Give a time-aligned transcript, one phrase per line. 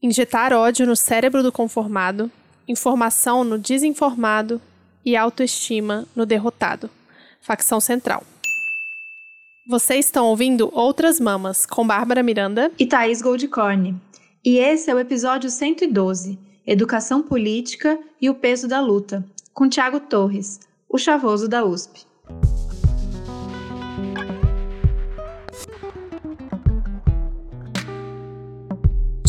[0.00, 2.30] Injetar ódio no cérebro do conformado,
[2.68, 4.60] informação no desinformado
[5.04, 6.88] e autoestima no derrotado.
[7.40, 8.22] Facção Central.
[9.66, 14.00] Vocês estão ouvindo Outras Mamas com Bárbara Miranda e Thaís Goldcorn.
[14.44, 19.98] E esse é o episódio 112, Educação Política e o Peso da Luta, com Tiago
[19.98, 22.07] Torres, o chavoso da USP.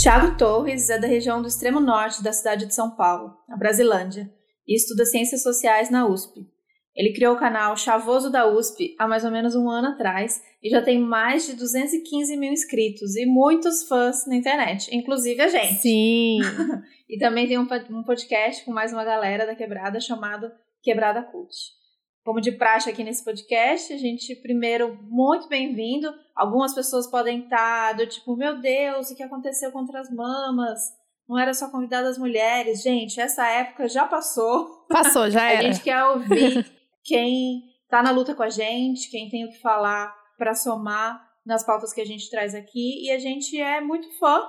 [0.01, 4.31] Tiago Torres é da região do extremo norte da cidade de São Paulo, a Brasilândia,
[4.65, 6.47] e estuda Ciências Sociais na USP.
[6.95, 10.69] Ele criou o canal Chavoso da USP há mais ou menos um ano atrás e
[10.69, 15.81] já tem mais de 215 mil inscritos e muitos fãs na internet, inclusive a gente.
[15.81, 16.39] Sim!
[17.09, 20.49] e também tem um podcast com mais uma galera da Quebrada chamado
[20.81, 21.53] Quebrada Cult.
[22.23, 26.13] Como de praxe aqui nesse podcast, a gente, primeiro, muito bem-vindo.
[26.35, 30.99] Algumas pessoas podem estar do tipo, meu Deus, o que aconteceu contra as mamas?
[31.29, 32.81] não era só convidar as mulheres.
[32.81, 34.87] Gente, essa época já passou.
[34.89, 35.59] Passou, já era.
[35.59, 36.65] A gente quer ouvir
[37.05, 41.63] quem está na luta com a gente, quem tem o que falar para somar nas
[41.63, 43.05] pautas que a gente traz aqui.
[43.05, 44.41] E a gente é muito fã,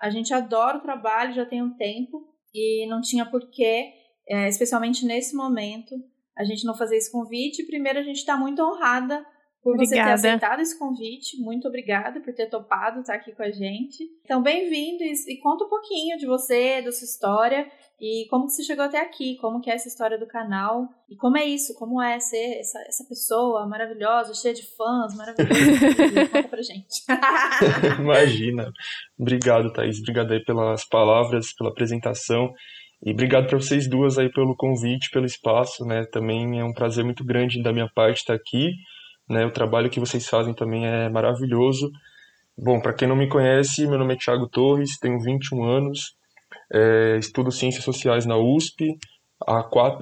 [0.00, 2.24] a gente adora o trabalho, já tem um tempo,
[2.54, 3.92] e não tinha porquê,
[4.28, 5.96] é, especialmente nesse momento,
[6.40, 7.66] a gente não fazer esse convite.
[7.66, 9.24] Primeiro, a gente está muito honrada
[9.62, 10.16] por obrigada.
[10.16, 11.38] você ter aceitado esse convite.
[11.38, 14.04] Muito obrigada por ter topado estar aqui com a gente.
[14.24, 18.52] Então, bem-vindo e, e, conta um pouquinho de você, da sua história e como que
[18.52, 21.74] você chegou até aqui, como que é essa história do canal e como é isso,
[21.74, 25.52] como é ser essa, essa pessoa maravilhosa, cheia de fãs, maravilhosa.
[26.32, 27.04] conta pra gente.
[28.00, 28.72] Imagina.
[29.18, 29.98] Obrigado, Thaís.
[29.98, 32.50] Obrigado aí pelas palavras, pela apresentação.
[33.02, 36.04] E obrigado para vocês duas aí pelo convite, pelo espaço, né?
[36.12, 38.72] Também é um prazer muito grande da minha parte estar aqui.
[39.28, 39.46] Né?
[39.46, 41.90] O trabalho que vocês fazem também é maravilhoso.
[42.58, 46.14] Bom, para quem não me conhece, meu nome é Thiago Torres, tenho 21 anos,
[46.70, 48.98] é, estudo Ciências Sociais na USP,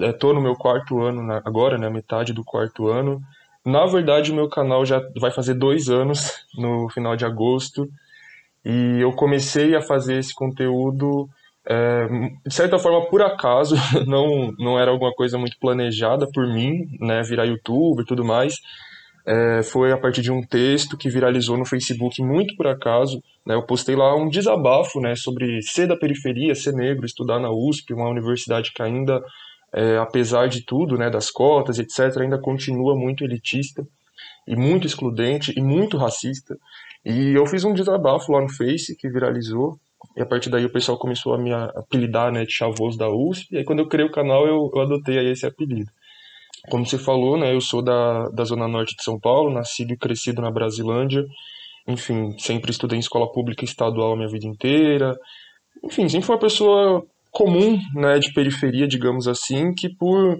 [0.01, 3.21] estou é, no meu quarto ano na, agora, né, metade do quarto ano.
[3.65, 7.87] Na verdade, o meu canal já vai fazer dois anos no final de agosto,
[8.65, 11.29] e eu comecei a fazer esse conteúdo
[11.69, 12.07] é,
[12.47, 13.75] de certa forma por acaso,
[14.07, 18.55] não, não era alguma coisa muito planejada por mim, né, virar youtuber e tudo mais,
[19.23, 23.21] é, foi a partir de um texto que viralizou no Facebook muito por acaso.
[23.45, 27.51] Né, eu postei lá um desabafo né, sobre ser da periferia, ser negro, estudar na
[27.51, 29.21] USP, uma universidade que ainda,
[29.71, 33.85] é, apesar de tudo, né, das cotas, etc., ainda continua muito elitista
[34.47, 36.57] e muito excludente e muito racista.
[37.05, 39.77] E eu fiz um desabafo lá no Face que viralizou.
[40.19, 43.53] E a partir daí o pessoal começou a me apelidar né, de chavoso da USP.
[43.53, 45.89] E aí quando eu criei o canal eu, eu adotei aí esse apelido.
[46.69, 49.97] Como você falou, né, eu sou da, da Zona Norte de São Paulo, nascido e
[49.97, 51.25] crescido na Brasilândia.
[51.87, 55.17] Enfim, sempre estudei em escola pública estadual a minha vida inteira.
[55.81, 57.01] Enfim, sempre fui uma pessoa
[57.31, 60.37] comum, né, de periferia, digamos assim, que por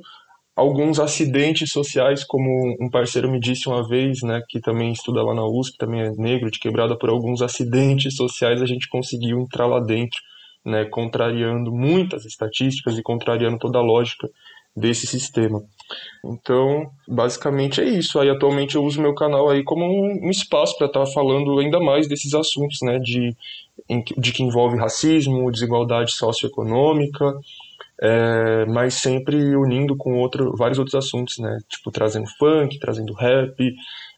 [0.60, 5.34] alguns acidentes sociais, como um parceiro me disse uma vez, né, que também estuda lá
[5.34, 9.66] na USP, também é negro, de quebrada, por alguns acidentes sociais a gente conseguiu entrar
[9.68, 10.20] lá dentro,
[10.66, 14.30] né, contrariando muitas estatísticas e contrariando toda a lógica
[14.76, 15.64] desse sistema.
[16.24, 18.20] Então, basicamente é isso.
[18.20, 21.80] Aí atualmente eu uso meu canal aí como um, espaço para estar tá falando ainda
[21.80, 23.34] mais desses assuntos, né, de,
[24.18, 27.34] de que envolve racismo, desigualdade socioeconômica,
[28.02, 33.56] é, mas sempre unindo com outro, vários outros assuntos, né, tipo trazendo funk, trazendo rap,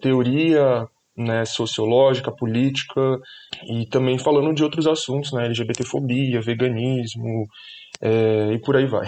[0.02, 0.88] teoria
[1.18, 3.20] né, sociológica, política
[3.68, 7.48] e também falando de outros assuntos, né, LGBTfobia, veganismo
[8.02, 9.08] é, e por aí vai.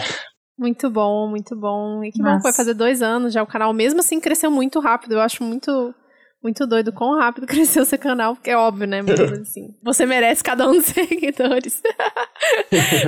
[0.57, 2.03] Muito bom, muito bom.
[2.03, 2.35] E que Nossa.
[2.35, 3.73] bom, vai fazer dois anos já o canal.
[3.73, 5.13] Mesmo assim, cresceu muito rápido.
[5.13, 5.93] Eu acho muito,
[6.43, 9.01] muito doido quão rápido cresceu seu canal, porque é óbvio, né?
[9.01, 11.81] Mas, assim, você merece cada um dos seguidores.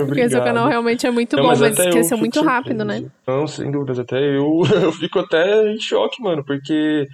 [0.08, 3.06] porque seu canal realmente é muito Não, bom, mas, mas cresceu muito rápido, né?
[3.28, 4.00] Não, sem dúvidas.
[4.00, 7.06] Até eu, eu fico até em choque, mano, porque,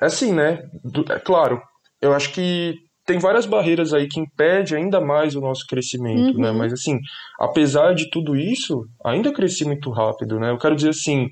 [0.00, 0.62] assim, né?
[1.10, 1.60] É claro,
[2.00, 6.50] eu acho que tem várias barreiras aí que impedem ainda mais o nosso crescimento, né?
[6.50, 6.52] uhum.
[6.54, 6.58] né?
[6.58, 6.98] Mas assim,
[7.38, 10.50] apesar de tudo isso, ainda cresci muito rápido, né?
[10.50, 11.28] Eu quero dizer assim,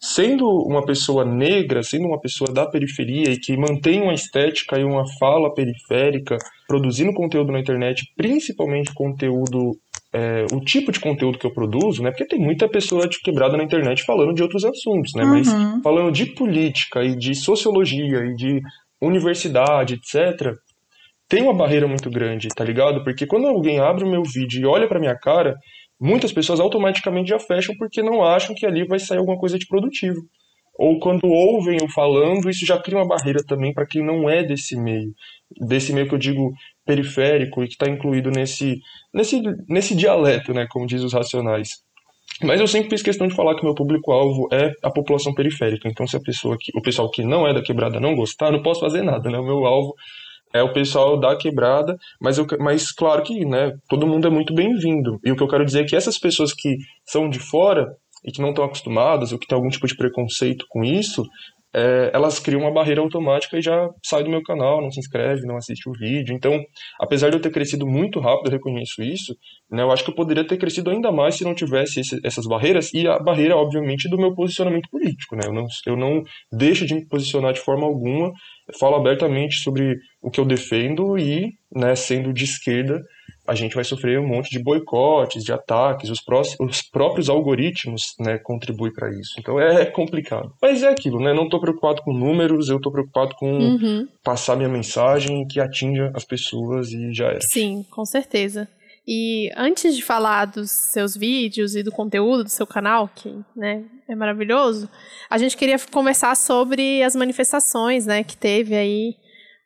[0.00, 4.84] sendo uma pessoa negra, sendo uma pessoa da periferia e que mantém uma estética e
[4.84, 6.36] uma fala periférica,
[6.66, 9.78] produzindo conteúdo na internet, principalmente conteúdo
[10.12, 12.10] é, o tipo de conteúdo que eu produzo, né?
[12.10, 15.22] Porque tem muita pessoa quebrada na internet falando de outros assuntos, né?
[15.22, 15.30] Uhum.
[15.30, 15.48] Mas
[15.84, 18.60] falando de política e de sociologia e de
[19.00, 20.52] universidade, etc
[21.32, 23.02] tem uma barreira muito grande, tá ligado?
[23.02, 25.56] Porque quando alguém abre o meu vídeo e olha pra minha cara,
[25.98, 29.66] muitas pessoas automaticamente já fecham porque não acham que ali vai sair alguma coisa de
[29.66, 30.20] produtivo.
[30.78, 34.42] Ou quando ouvem eu falando, isso já cria uma barreira também para quem não é
[34.42, 35.14] desse meio.
[35.58, 36.52] desse meio que eu digo
[36.84, 38.78] periférico e que está incluído nesse,
[39.14, 41.82] nesse, nesse dialeto, né, como diz os racionais.
[42.42, 45.88] Mas eu sempre fiz questão de falar que meu público-alvo é a população periférica.
[45.88, 48.62] Então, se a pessoa que, o pessoal que não é da quebrada não gostar, não
[48.62, 49.38] posso fazer nada, né?
[49.38, 49.94] O meu alvo
[50.52, 54.54] é o pessoal da quebrada, mas, eu, mas claro que né, todo mundo é muito
[54.54, 55.18] bem-vindo.
[55.24, 57.86] E o que eu quero dizer é que essas pessoas que são de fora
[58.24, 61.24] e que não estão acostumadas ou que têm algum tipo de preconceito com isso,
[61.74, 65.46] é, elas criam uma barreira automática e já sai do meu canal, não se inscreve,
[65.46, 66.34] não assiste o vídeo.
[66.34, 66.62] Então,
[67.00, 69.34] apesar de eu ter crescido muito rápido, eu reconheço isso,
[69.70, 72.46] né, eu acho que eu poderia ter crescido ainda mais se não tivesse esse, essas
[72.46, 75.34] barreiras e a barreira, obviamente, do meu posicionamento político.
[75.34, 75.42] Né?
[75.46, 76.22] Eu, não, eu não
[76.52, 78.32] deixo de me posicionar de forma alguma,
[78.78, 83.00] falo abertamente sobre o que eu defendo e, né, sendo de esquerda,
[83.46, 88.14] a gente vai sofrer um monte de boicotes, de ataques, os, prós, os próprios algoritmos
[88.18, 89.34] né, contribuem para isso.
[89.38, 90.52] Então é complicado.
[90.60, 91.32] Mas é aquilo, né?
[91.32, 94.08] Não estou preocupado com números, eu estou preocupado com uhum.
[94.22, 97.40] passar minha mensagem que atinja as pessoas e já era.
[97.40, 98.68] Sim, com certeza.
[99.06, 103.84] E antes de falar dos seus vídeos e do conteúdo do seu canal, que né,
[104.08, 104.88] é maravilhoso,
[105.28, 109.16] a gente queria conversar sobre as manifestações né, que teve aí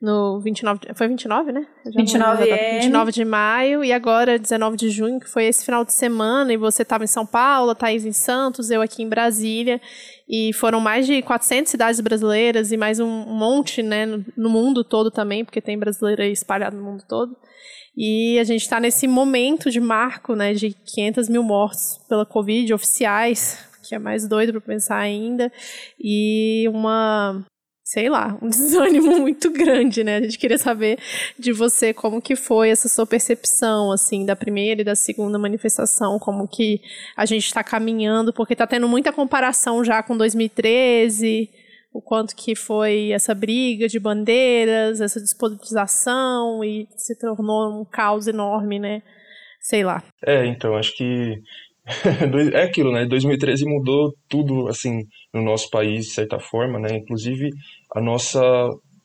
[0.01, 1.65] no 29, foi 29, né?
[1.85, 2.79] 29, é.
[2.79, 6.57] 29 de maio e agora 19 de junho, que foi esse final de semana, e
[6.57, 9.81] você estava em São Paulo, Thaís em Santos, eu aqui em Brasília,
[10.29, 14.83] e foram mais de 400 cidades brasileiras e mais um monte, né, no, no mundo
[14.83, 17.35] todo também, porque tem brasileiro aí espalhado no mundo todo.
[17.95, 22.71] E a gente está nesse momento de marco, né, de 500 mil mortos pela Covid
[22.71, 25.51] oficiais, que é mais doido para pensar ainda,
[25.99, 27.43] e uma
[27.87, 30.17] sei lá, um desânimo muito grande, né?
[30.17, 30.99] A gente queria saber
[31.39, 36.19] de você como que foi essa sua percepção, assim, da primeira e da segunda manifestação,
[36.19, 36.81] como que
[37.15, 41.49] a gente está caminhando, porque está tendo muita comparação já com 2013,
[41.93, 48.27] o quanto que foi essa briga de bandeiras, essa despolitização e se tornou um caos
[48.27, 49.01] enorme, né?
[49.61, 50.03] Sei lá.
[50.25, 51.41] É, então, acho que
[52.53, 53.05] é aquilo, né?
[53.05, 56.97] 2013 mudou tudo, assim, no nosso país, de certa forma, né?
[56.97, 57.49] Inclusive
[57.95, 58.41] a nossa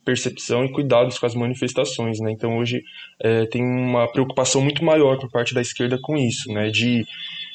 [0.05, 2.33] percepção e cuidados com as manifestações, né?
[2.33, 2.83] Então hoje
[3.21, 6.71] é, tem uma preocupação muito maior por parte da esquerda com isso, né?
[6.71, 7.05] De,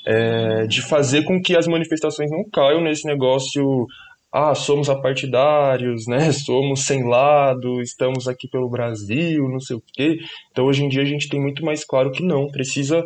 [0.05, 3.85] é, de fazer com que as manifestações não caiam nesse negócio
[4.31, 6.31] ah, somos apartidários, né?
[6.45, 10.17] Somos sem lado, estamos aqui pelo Brasil, não sei o quê.
[10.51, 13.03] Então hoje em dia a gente tem muito mais claro que não, precisa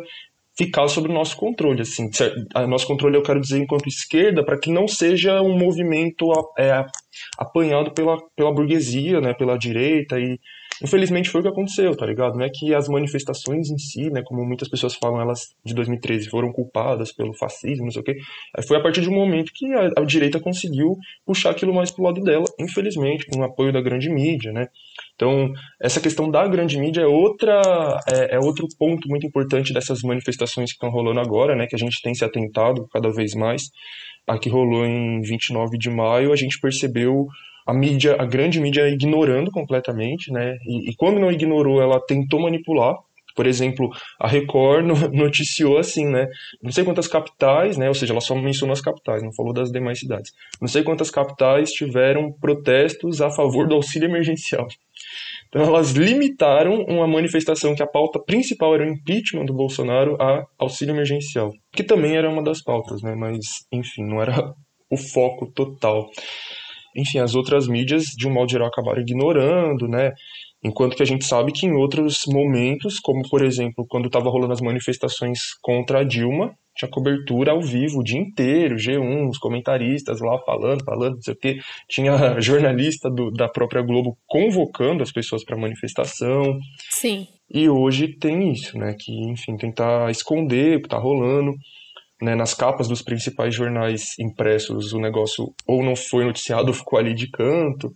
[0.56, 2.10] ficar sob o nosso controle, assim,
[2.68, 6.84] nosso controle eu quero dizer enquanto esquerda, para que não seja um movimento é,
[7.38, 10.38] apanhado pela, pela burguesia, né, pela direita e
[10.82, 12.36] infelizmente foi o que aconteceu, tá ligado?
[12.36, 16.28] Não é que as manifestações em si, né, como muitas pessoas falam, elas de 2013
[16.28, 18.16] foram culpadas pelo fascismo, não sei o quê,
[18.66, 22.04] foi a partir de um momento que a, a direita conseguiu puxar aquilo mais pro
[22.04, 24.68] lado dela, infelizmente, com o apoio da grande mídia, né?
[25.14, 27.60] Então, essa questão da grande mídia é, outra,
[28.08, 31.78] é, é, outro ponto muito importante dessas manifestações que estão rolando agora, né, que a
[31.78, 33.62] gente tem se atentado cada vez mais.
[34.26, 37.26] A que rolou em 29 de maio, a gente percebeu
[37.66, 42.40] a mídia, a grande mídia ignorando completamente, né, e, e quando não ignorou, ela tentou
[42.40, 42.96] manipular,
[43.34, 46.26] por exemplo, a Record noticiou assim, né?
[46.62, 47.88] Não sei quantas capitais, né?
[47.88, 50.32] Ou seja, ela só mencionou as capitais, não falou das demais cidades.
[50.60, 54.66] Não sei quantas capitais tiveram protestos a favor do auxílio emergencial.
[55.52, 60.42] Então elas limitaram uma manifestação que a pauta principal era o impeachment do Bolsonaro a
[60.58, 63.14] auxílio emergencial, que também era uma das pautas, né?
[63.14, 63.38] Mas
[63.70, 64.54] enfim, não era
[64.90, 66.08] o foco total.
[66.96, 70.12] Enfim, as outras mídias, de um modo geral, acabaram ignorando, né?
[70.64, 74.52] Enquanto que a gente sabe que em outros momentos, como por exemplo, quando estava rolando
[74.52, 80.20] as manifestações contra a Dilma, tinha cobertura ao vivo o dia inteiro, G1, os comentaristas
[80.20, 81.58] lá falando, falando, não sei o quê.
[81.88, 86.58] Tinha jornalista do, da própria Globo convocando as pessoas para manifestação.
[86.90, 87.26] Sim.
[87.52, 88.94] E hoje tem isso, né?
[88.98, 91.54] Que, enfim, tentar esconder o que tá rolando.
[92.22, 96.96] Né, nas capas dos principais jornais impressos, o negócio ou não foi noticiado ou ficou
[96.96, 97.92] ali de canto.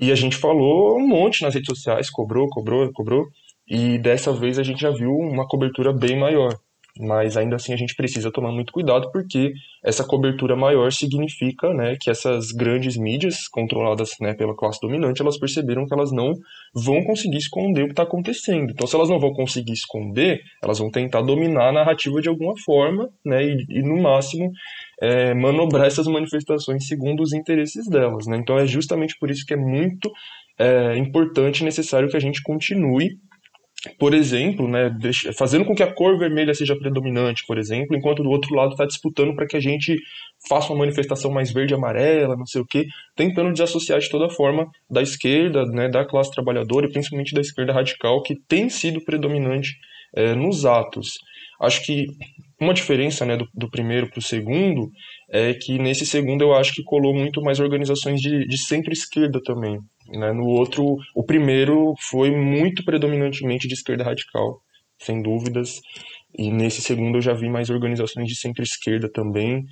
[0.00, 3.26] E a gente falou um monte nas redes sociais, cobrou, cobrou, cobrou.
[3.68, 6.56] E dessa vez a gente já viu uma cobertura bem maior
[6.98, 9.52] mas ainda assim a gente precisa tomar muito cuidado porque
[9.84, 15.38] essa cobertura maior significa né, que essas grandes mídias controladas né, pela classe dominante elas
[15.38, 16.32] perceberam que elas não
[16.74, 18.72] vão conseguir esconder o que está acontecendo.
[18.72, 22.54] Então, se elas não vão conseguir esconder, elas vão tentar dominar a narrativa de alguma
[22.64, 24.50] forma né, e, e no máximo
[25.00, 28.26] é, manobrar essas manifestações segundo os interesses delas.
[28.26, 28.36] Né?
[28.36, 30.10] Então, é justamente por isso que é muito
[30.58, 33.18] é, importante e necessário que a gente continue
[33.98, 34.90] por exemplo, né,
[35.36, 38.84] fazendo com que a cor vermelha seja predominante, por exemplo, enquanto do outro lado está
[38.84, 39.96] disputando para que a gente
[40.48, 45.00] faça uma manifestação mais verde-amarela, não sei o quê, tentando desassociar de toda forma da
[45.00, 49.76] esquerda, né, da classe trabalhadora e principalmente da esquerda radical, que tem sido predominante
[50.16, 51.10] é, nos atos.
[51.60, 52.06] Acho que
[52.60, 54.90] uma diferença né, do, do primeiro para o segundo
[55.30, 59.78] é que nesse segundo eu acho que colou muito mais organizações de, de centro-esquerda também.
[60.08, 60.32] Né?
[60.32, 64.60] No outro, o primeiro foi muito predominantemente de esquerda radical,
[65.00, 65.80] sem dúvidas.
[66.36, 69.64] E nesse segundo eu já vi mais organizações de centro-esquerda também.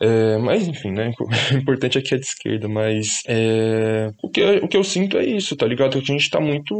[0.00, 1.10] É, mas enfim, né?
[1.52, 5.24] O importante aqui é de esquerda, mas é, o, que, o que eu sinto é
[5.24, 5.98] isso, tá ligado?
[5.98, 6.74] A gente tá muito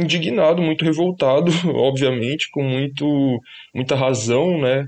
[0.00, 3.40] indignado, muito revoltado, obviamente, com muito,
[3.74, 4.86] muita razão, né?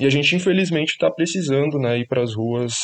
[0.00, 2.74] E a gente, infelizmente, está precisando né, ir para as ruas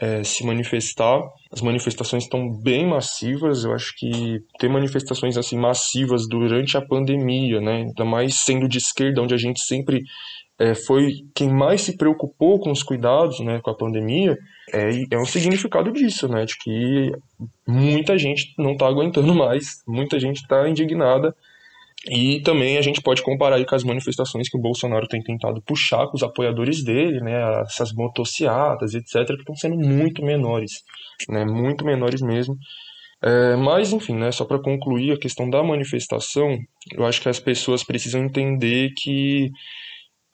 [0.00, 1.20] é, se manifestar.
[1.52, 3.64] As manifestações estão bem massivas.
[3.64, 8.78] Eu acho que ter manifestações assim massivas durante a pandemia, né, ainda mais sendo de
[8.78, 10.02] esquerda, onde a gente sempre
[10.58, 14.36] é, foi quem mais se preocupou com os cuidados né, com a pandemia,
[14.72, 17.12] é, é um significado disso, né, de que
[17.66, 21.34] muita gente não está aguentando mais, muita gente está indignada
[22.08, 25.62] e também a gente pode comparar aí com as manifestações que o Bolsonaro tem tentado
[25.62, 30.82] puxar com os apoiadores dele, né, essas motociatas, etc., que estão sendo muito menores,
[31.28, 32.56] né, muito menores mesmo.
[33.22, 36.58] É, mas, enfim, né, só para concluir a questão da manifestação,
[36.92, 39.50] eu acho que as pessoas precisam entender que,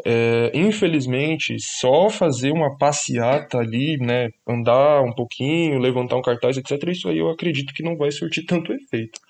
[0.04, 6.88] é, infelizmente, só fazer uma passeata ali, né, andar um pouquinho, levantar um cartaz, etc.,
[6.88, 9.20] isso aí eu acredito que não vai surtir tanto efeito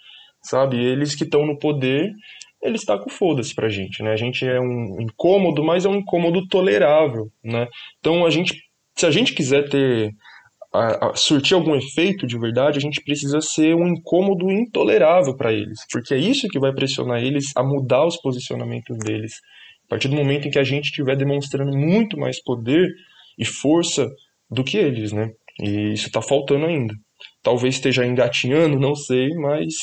[0.43, 0.77] sabe?
[0.79, 2.13] Eles que estão no poder,
[2.63, 4.13] eles com foda-se pra gente, né?
[4.13, 7.67] A gente é um incômodo, mas é um incômodo tolerável, né?
[7.99, 8.55] Então a gente,
[8.97, 10.11] se a gente quiser ter
[10.73, 15.53] a, a, surtir algum efeito de verdade, a gente precisa ser um incômodo intolerável para
[15.53, 19.35] eles, porque é isso que vai pressionar eles a mudar os posicionamentos deles.
[19.91, 22.95] Partir do momento em que a gente estiver demonstrando muito mais poder
[23.37, 24.09] e força
[24.49, 25.33] do que eles, né?
[25.61, 26.95] E isso está faltando ainda.
[27.43, 29.75] Talvez esteja engatinhando, não sei, mas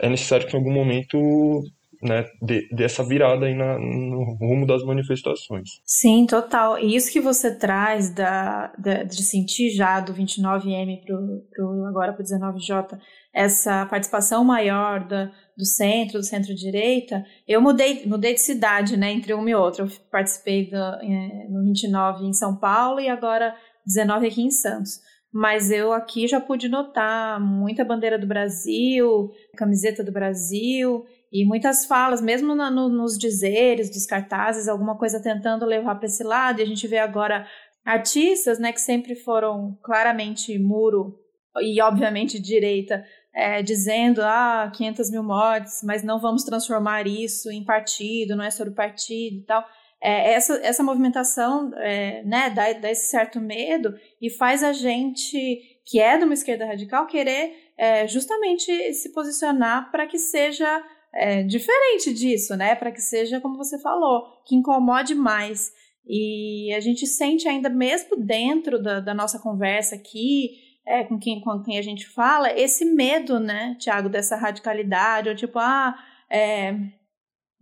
[0.00, 1.62] é necessário que em algum momento
[2.02, 5.80] né, dê, dê essa virada aí na, no rumo das manifestações.
[5.84, 6.78] Sim, total.
[6.78, 12.12] E isso que você traz da, da de sentir já do 29M pro, pro agora
[12.12, 12.98] para o 19J,
[13.32, 19.34] essa participação maior da, do centro, do centro-direita, eu mudei, mudei de cidade, né, entre
[19.34, 19.84] uma e outra.
[19.84, 23.54] Eu participei do, é, no 29 em São Paulo e agora
[23.86, 25.00] 19 aqui em Santos
[25.32, 31.84] mas eu aqui já pude notar muita bandeira do Brasil, camiseta do Brasil e muitas
[31.86, 36.60] falas, mesmo na, no, nos dizeres dos cartazes, alguma coisa tentando levar para esse lado.
[36.60, 37.46] E a gente vê agora
[37.84, 41.18] artistas, né, que sempre foram claramente muro
[41.60, 43.04] e obviamente direita,
[43.34, 48.50] é, dizendo ah 500 mil mortes, mas não vamos transformar isso em partido, não é
[48.50, 49.64] sobre partido e tal
[50.00, 55.80] é, essa, essa movimentação é, né, dá, dá esse certo medo e faz a gente,
[55.84, 60.82] que é de uma esquerda radical, querer é, justamente se posicionar para que seja
[61.14, 62.74] é, diferente disso, né?
[62.74, 65.72] Para que seja, como você falou, que incomode mais.
[66.06, 70.50] E a gente sente ainda mesmo dentro da, da nossa conversa aqui,
[70.86, 75.36] é, com, quem, com quem a gente fala, esse medo, né, Tiago, dessa radicalidade, ou
[75.36, 75.94] tipo, ah,
[76.30, 76.74] é,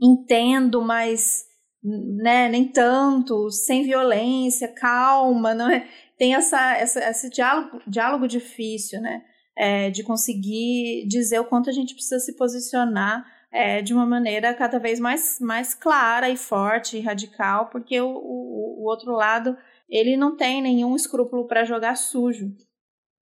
[0.00, 1.44] entendo, mas
[1.82, 5.88] né, nem tanto, sem violência, calma, não é?
[6.16, 9.22] Tem essa, essa, esse diálogo, diálogo difícil, né?
[9.58, 13.24] É, de conseguir dizer o quanto a gente precisa se posicionar
[13.56, 18.08] é, de uma maneira cada vez mais, mais clara e forte e radical, porque o,
[18.08, 19.56] o, o outro lado
[19.88, 22.54] ele não tem nenhum escrúpulo para jogar sujo.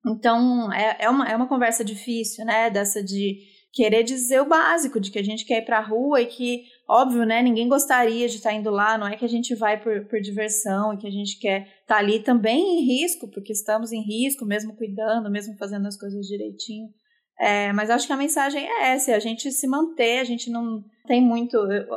[0.07, 2.69] Então é, é, uma, é uma conversa difícil, né?
[2.71, 3.39] Dessa de
[3.73, 6.65] querer dizer o básico, de que a gente quer ir para a rua e que
[6.87, 7.43] Óbvio, né?
[7.43, 10.93] Ninguém gostaria de estar indo lá, não é que a gente vai por, por diversão
[10.93, 14.77] e que a gente quer estar ali também em risco, porque estamos em risco, mesmo
[14.77, 16.93] cuidando, mesmo fazendo as coisas direitinho.
[17.39, 20.51] É, mas acho que a mensagem é essa, é a gente se manter, a gente
[20.51, 21.57] não tem muito.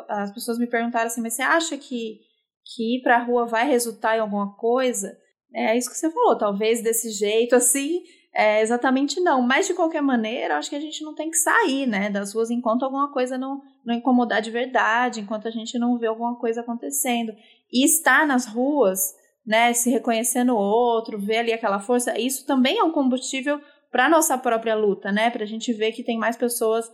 [0.10, 2.20] As pessoas me perguntaram assim, mas você acha que,
[2.66, 5.16] que ir para a rua vai resultar em alguma coisa?
[5.54, 8.02] É isso que você falou, talvez desse jeito assim,
[8.38, 9.42] é, exatamente não.
[9.42, 12.52] Mas, de qualquer maneira, acho que a gente não tem que sair né, das ruas
[12.52, 16.62] enquanto alguma coisa não, não incomodar de verdade, enquanto a gente não vê alguma coisa
[16.62, 17.34] acontecendo.
[17.74, 22.78] E estar nas ruas, né, se reconhecendo o outro, ver ali aquela força, isso também
[22.78, 23.60] é um combustível
[23.92, 25.30] para a nossa própria luta, né?
[25.30, 26.90] Para a gente ver que tem mais pessoas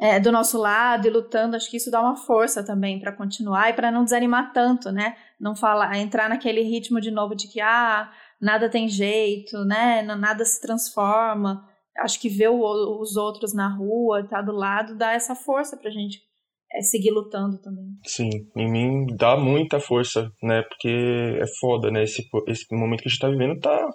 [0.00, 3.70] é, do nosso lado e lutando, acho que isso dá uma força também para continuar
[3.70, 5.14] e para não desanimar tanto, né?
[5.38, 10.02] Não falar, entrar naquele ritmo de novo de que ah, nada tem jeito, né?
[10.02, 11.62] Nada se transforma.
[11.98, 15.76] acho que ver o, os outros na rua, estar tá do lado, dá essa força
[15.76, 16.18] pra gente
[16.72, 17.86] é, seguir lutando também.
[18.06, 20.62] Sim, em mim dá muita força, né?
[20.62, 22.04] Porque é foda, né?
[22.04, 23.90] Esse, esse momento que a gente tá vivendo tá,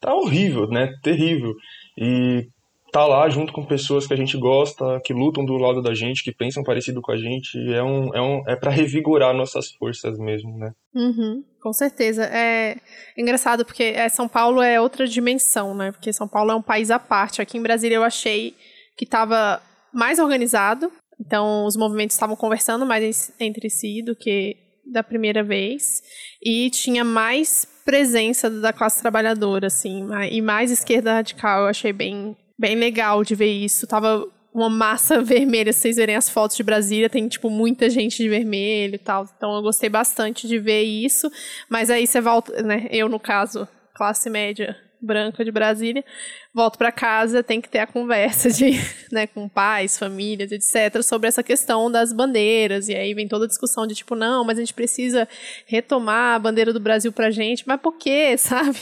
[0.00, 0.92] tá horrível, né?
[1.02, 1.54] Terrível.
[1.96, 2.46] E
[2.92, 6.22] tá lá junto com pessoas que a gente gosta, que lutam do lado da gente,
[6.22, 10.18] que pensam parecido com a gente, é um é um é para revigorar nossas forças
[10.18, 10.72] mesmo, né?
[10.94, 12.24] Uhum, com certeza.
[12.24, 12.76] É
[13.16, 15.92] engraçado porque é, São Paulo é outra dimensão, né?
[15.92, 17.42] Porque São Paulo é um país à parte.
[17.42, 18.54] Aqui em Brasília eu achei
[18.96, 19.62] que estava
[19.92, 20.90] mais organizado,
[21.20, 24.56] então os movimentos estavam conversando mais entre si do que
[24.90, 26.02] da primeira vez
[26.42, 31.62] e tinha mais presença da classe trabalhadora, assim, e mais esquerda radical.
[31.62, 33.86] Eu achei bem bem legal de ver isso.
[33.86, 38.22] Tava uma massa vermelha, se vocês verem as fotos de Brasília, tem, tipo, muita gente
[38.22, 39.26] de vermelho e tal.
[39.34, 41.32] Então eu gostei bastante de ver isso.
[41.66, 42.88] Mas aí você volta, né?
[42.90, 46.04] Eu, no caso, classe média branca de Brasília,
[46.52, 48.72] volto para casa, tem que ter a conversa de,
[49.12, 52.88] né, com pais, famílias, etc, sobre essa questão das bandeiras.
[52.88, 55.28] E aí vem toda a discussão de tipo, não, mas a gente precisa
[55.66, 57.66] retomar a bandeira do Brasil pra gente.
[57.66, 58.78] Mas por quê, sabe?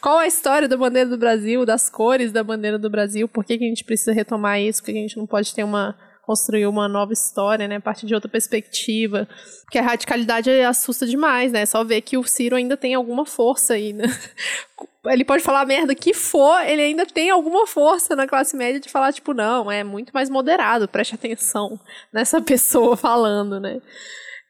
[0.00, 3.28] Qual a história da bandeira do Brasil, das cores da bandeira do Brasil?
[3.28, 4.82] Por que, que a gente precisa retomar isso?
[4.82, 8.06] Por que a gente não pode ter uma construir uma nova história, né, a partir
[8.06, 9.28] de outra perspectiva?
[9.64, 11.64] Porque a radicalidade assusta demais, né?
[11.66, 14.04] Só ver que o Ciro ainda tem alguma força aí, né?
[15.06, 18.90] Ele pode falar merda que for, ele ainda tem alguma força na classe média de
[18.90, 21.80] falar, tipo, não, é muito mais moderado, preste atenção
[22.12, 23.80] nessa pessoa falando, né?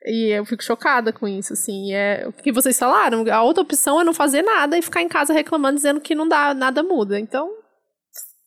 [0.04, 1.92] E eu fico chocada com isso, assim.
[1.92, 3.24] É o que vocês falaram.
[3.30, 6.26] A outra opção é não fazer nada e ficar em casa reclamando, dizendo que não
[6.26, 7.20] dá, nada muda.
[7.20, 7.50] Então,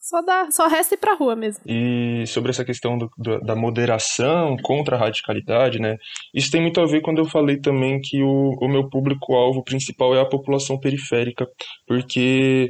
[0.04, 1.64] só, dá, só resta ir pra rua mesmo.
[1.66, 5.96] E sobre essa questão do, do, da moderação contra a radicalidade, né?
[6.34, 10.14] Isso tem muito a ver quando eu falei também que o, o meu público-alvo principal
[10.14, 11.48] é a população periférica,
[11.88, 12.70] porque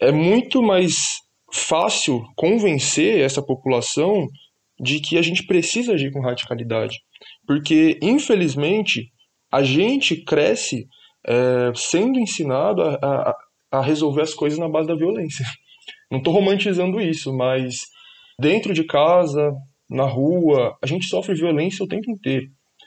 [0.00, 0.94] é muito mais
[1.52, 4.26] fácil convencer essa população
[4.80, 6.98] de que a gente precisa agir com radicalidade.
[7.46, 9.12] Porque, infelizmente,
[9.52, 10.88] a gente cresce
[11.24, 13.34] é, sendo ensinado a, a,
[13.70, 15.46] a, resolver as coisas na base da violência.
[16.10, 17.80] Não estou romantizando isso, mas
[18.38, 19.52] dentro de casa,
[19.88, 22.46] na rua, a gente sofre violência o tempo inteiro.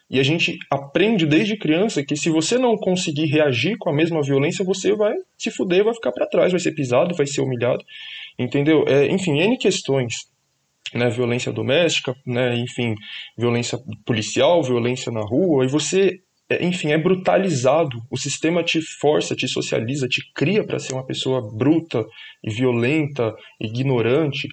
[0.09, 4.21] E a gente aprende desde criança que se você não conseguir reagir com a mesma
[4.21, 7.83] violência, você vai se fuder, vai ficar para trás, vai ser pisado, vai ser humilhado.
[8.39, 8.85] Entendeu?
[8.87, 10.15] É, enfim, N questões
[10.93, 12.95] né, violência doméstica, né, enfim,
[13.37, 16.19] violência policial, violência na rua, e você,
[16.61, 17.97] enfim, é brutalizado.
[18.09, 22.05] O sistema te força, te socializa, te cria para ser uma pessoa bruta
[22.43, 24.47] e violenta, ignorante.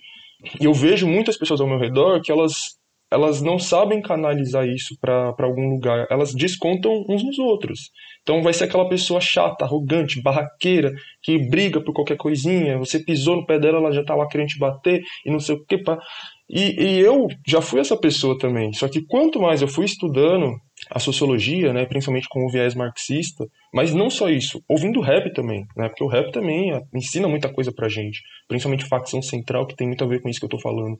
[0.61, 2.77] E eu vejo muitas pessoas ao meu redor que elas
[3.15, 7.91] elas não sabem canalizar isso para algum lugar, elas descontam uns nos outros.
[8.23, 13.37] Então vai ser aquela pessoa chata, arrogante, barraqueira, que briga por qualquer coisinha, você pisou
[13.37, 15.79] no pé dela, ela já tá lá querendo te bater e não sei o que.
[15.79, 15.97] Pá.
[16.51, 18.73] E, e eu já fui essa pessoa também.
[18.73, 20.53] Só que quanto mais eu fui estudando
[20.91, 25.67] a sociologia, né, principalmente com o viés marxista, mas não só isso, ouvindo rap também,
[25.77, 29.87] né, porque o rap também ensina muita coisa pra gente, principalmente facção central, que tem
[29.87, 30.97] muito a ver com isso que eu tô falando.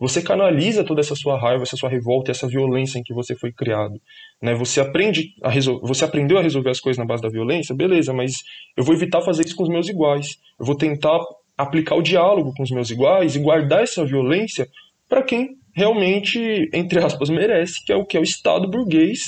[0.00, 3.52] Você canaliza toda essa sua raiva, essa sua revolta, essa violência em que você foi
[3.52, 3.94] criado,
[4.42, 4.54] né?
[4.54, 5.80] Você aprende a resol...
[5.82, 8.32] você aprendeu a resolver as coisas na base da violência, beleza, mas
[8.76, 10.36] eu vou evitar fazer isso com os meus iguais.
[10.58, 11.18] Eu vou tentar
[11.56, 14.66] aplicar o diálogo com os meus iguais e guardar essa violência
[15.08, 19.20] para quem realmente, entre aspas, merece, que é o que é o Estado burguês,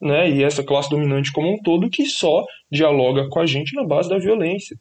[0.00, 3.84] né, e essa classe dominante como um todo que só dialoga com a gente na
[3.84, 4.74] base da violência.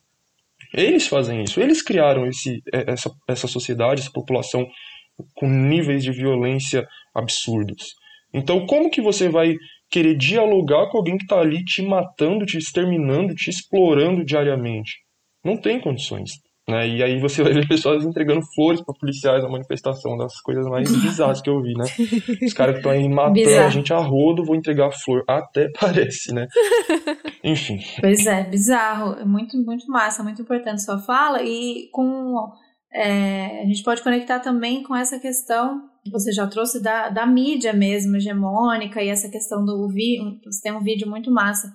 [0.74, 4.66] Eles fazem isso, eles criaram esse, é, essa, essa sociedade, essa população
[5.36, 7.96] com níveis de violência absurdos.
[8.34, 9.56] Então, como que você vai
[9.90, 15.00] querer dialogar com alguém que está ali te matando, te exterminando, te explorando diariamente?
[15.44, 16.32] Não tem condições.
[16.70, 16.88] Né?
[16.88, 20.90] E aí você vai ver pessoas entregando flores para policiais na manifestação, das coisas mais
[21.02, 21.86] bizarras que eu vi, né?
[22.44, 23.68] Os caras que estão aí matando Bizarro.
[23.68, 25.24] a gente a rodo, vou entregar flor.
[25.28, 26.48] Até parece, né?
[27.44, 27.80] Enfim.
[28.00, 29.20] Pois é, bizarro.
[29.20, 31.42] É muito, muito massa, muito importante sua fala.
[31.42, 32.52] E com.
[32.94, 37.26] É, a gente pode conectar também com essa questão que você já trouxe da, da
[37.26, 40.40] mídia mesmo, hegemônica, e essa questão do vídeo.
[40.46, 41.72] Você tem um vídeo muito massa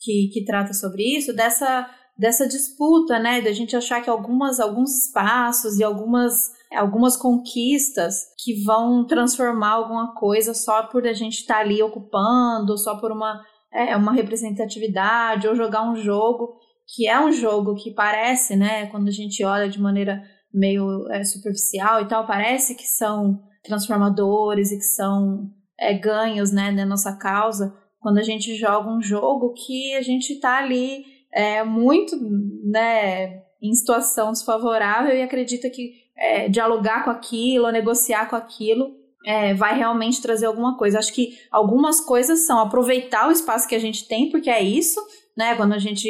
[0.00, 5.06] que, que trata sobre isso, dessa dessa disputa, né, da gente achar que algumas alguns
[5.06, 11.54] espaços e algumas algumas conquistas que vão transformar alguma coisa só por a gente estar
[11.54, 17.18] tá ali ocupando, só por uma é, uma representatividade ou jogar um jogo que é
[17.18, 20.22] um jogo que parece, né, quando a gente olha de maneira
[20.54, 26.70] meio é, superficial e tal, parece que são transformadores e que são é, ganhos, né,
[26.70, 31.62] na nossa causa, quando a gente joga um jogo que a gente está ali é,
[31.64, 32.16] muito,
[32.64, 39.54] né, em situação desfavorável e acredita que é, dialogar com aquilo, negociar com aquilo, é,
[39.54, 40.98] vai realmente trazer alguma coisa.
[40.98, 45.00] Acho que algumas coisas são aproveitar o espaço que a gente tem, porque é isso,
[45.36, 45.56] né?
[45.56, 46.08] Quando a gente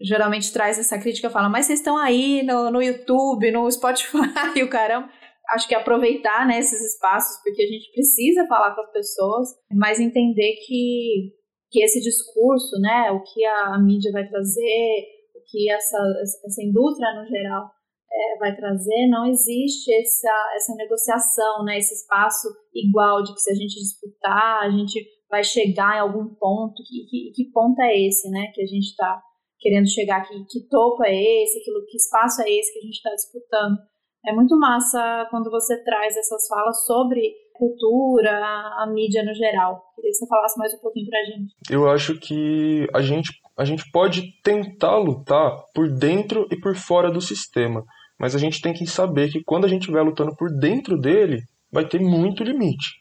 [0.00, 4.18] geralmente traz essa crítica, fala, mas vocês estão aí no, no YouTube, no Spotify,
[4.62, 5.08] o caramba.
[5.50, 9.98] Acho que aproveitar né, esses espaços, porque a gente precisa falar com as pessoas, mas
[9.98, 11.32] entender que,
[11.70, 15.04] que esse discurso, né, o que a mídia vai trazer,
[15.34, 15.98] o que essa,
[16.44, 17.70] essa indústria no geral
[18.12, 23.52] é, vai trazer, não existe essa, essa negociação, né, esse espaço igual de que se
[23.52, 27.96] a gente disputar, a gente vai chegar em algum ponto, que, que, que ponto é
[27.96, 29.22] esse, né, que a gente está
[29.60, 32.96] querendo chegar aqui, que topo é esse, que, que espaço é esse que a gente
[32.96, 33.78] está disputando.
[34.26, 39.82] É muito massa quando você traz essas falas sobre cultura, a mídia no geral.
[39.94, 41.54] Queria que você falasse mais um pouquinho pra gente.
[41.70, 47.10] Eu acho que a gente, a gente pode tentar lutar por dentro e por fora
[47.10, 47.84] do sistema,
[48.18, 51.42] mas a gente tem que saber que quando a gente estiver lutando por dentro dele,
[51.70, 52.98] vai ter muito limite.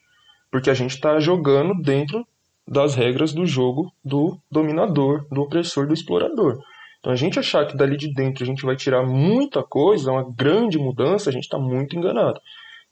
[0.51, 2.27] Porque a gente está jogando dentro
[2.67, 6.59] das regras do jogo do dominador, do opressor, do explorador.
[6.99, 10.29] Então a gente achar que dali de dentro a gente vai tirar muita coisa, uma
[10.35, 12.39] grande mudança, a gente está muito enganado.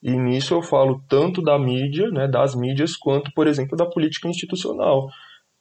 [0.07, 4.29] E nisso eu falo tanto da mídia, né, das mídias, quanto, por exemplo, da política
[4.29, 5.09] institucional.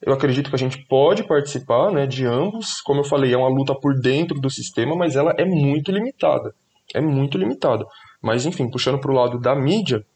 [0.00, 2.80] Eu acredito que a gente pode participar né, de ambos.
[2.80, 6.54] Como eu falei, é uma luta por dentro do sistema, mas ela é muito limitada.
[6.94, 7.84] É muito limitada.
[8.22, 10.06] Mas, enfim, puxando para o lado da mídia,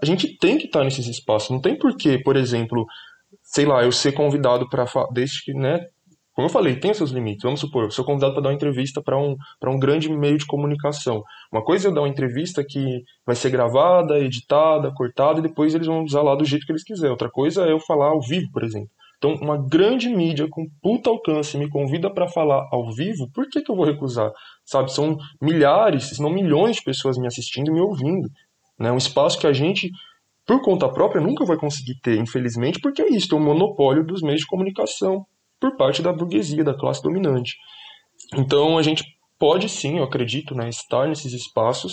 [0.00, 1.50] a gente tem que estar nesses espaços.
[1.50, 2.86] Não tem porquê, por exemplo,
[3.42, 5.88] sei lá, eu ser convidado para desde que, né,
[6.38, 7.42] como eu falei, tem seus limites.
[7.42, 9.34] Vamos supor, eu sou convidado para dar uma entrevista para um,
[9.66, 11.20] um grande meio de comunicação.
[11.52, 15.74] Uma coisa é eu dar uma entrevista que vai ser gravada, editada, cortada, e depois
[15.74, 17.10] eles vão usar lá do jeito que eles quiserem.
[17.10, 18.88] Outra coisa é eu falar ao vivo, por exemplo.
[19.16, 23.60] Então, uma grande mídia com puta alcance me convida para falar ao vivo, por que,
[23.60, 24.30] que eu vou recusar?
[24.64, 28.28] Sabe, são milhares, se não milhões de pessoas me assistindo e me ouvindo.
[28.78, 28.92] Né?
[28.92, 29.90] Um espaço que a gente
[30.46, 34.22] por conta própria nunca vai conseguir ter, infelizmente, porque é isso, é um monopólio dos
[34.22, 35.26] meios de comunicação
[35.60, 37.56] por parte da burguesia, da classe dominante.
[38.34, 39.04] Então a gente
[39.38, 41.92] pode sim, eu acredito, né, estar nesses espaços,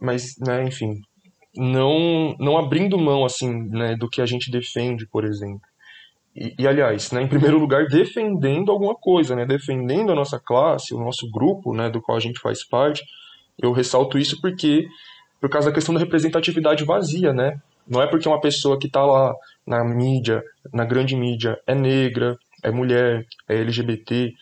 [0.00, 0.94] mas, né, enfim,
[1.54, 5.60] não não abrindo mão assim, né, do que a gente defende, por exemplo.
[6.34, 10.94] E, e, aliás, né, em primeiro lugar, defendendo alguma coisa, né, defendendo a nossa classe,
[10.94, 13.02] o nosso grupo, né, do qual a gente faz parte.
[13.58, 14.86] Eu ressalto isso porque
[15.40, 17.60] por causa da questão da representatividade vazia, né?
[17.88, 19.34] Não é porque uma pessoa que está lá
[19.66, 24.32] na mídia, na grande mídia, é negra, é mulher, é LGBT,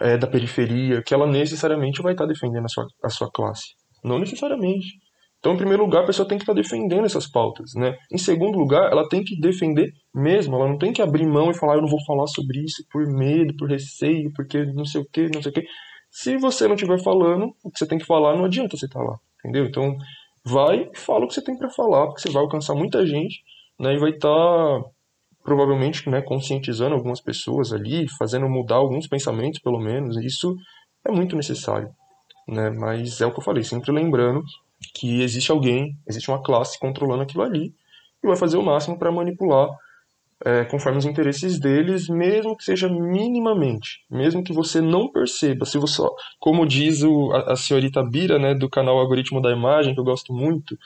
[0.00, 3.74] é da periferia, que ela necessariamente vai estar tá defendendo a sua, a sua classe.
[4.04, 4.98] Não necessariamente.
[5.38, 7.96] Então, em primeiro lugar, a pessoa tem que estar tá defendendo essas pautas, né?
[8.12, 11.54] Em segundo lugar, ela tem que defender mesmo, ela não tem que abrir mão e
[11.54, 15.06] falar, eu não vou falar sobre isso por medo, por receio, porque não sei o
[15.10, 15.64] que, não sei o que.
[16.10, 18.98] Se você não estiver falando, o que você tem que falar, não adianta você estar
[18.98, 19.66] tá lá, entendeu?
[19.66, 19.96] Então,
[20.44, 23.42] vai e fala o que você tem para falar, porque você vai alcançar muita gente,
[23.78, 24.80] né, e vai estar
[25.46, 30.16] provavelmente, né, conscientizando algumas pessoas ali, fazendo mudar alguns pensamentos, pelo menos.
[30.16, 30.56] Isso
[31.06, 31.88] é muito necessário,
[32.48, 32.68] né?
[32.70, 34.42] Mas é o que eu falei, sempre lembrando
[34.92, 37.72] que existe alguém, existe uma classe controlando aquilo ali
[38.22, 39.68] e vai fazer o máximo para manipular
[40.44, 45.64] é, conforme os interesses deles, mesmo que seja minimamente, mesmo que você não perceba.
[45.64, 46.02] Se você,
[46.40, 50.04] como diz o, a, a senhorita Bira, né, do canal Algoritmo da Imagem, que eu
[50.04, 50.76] gosto muito,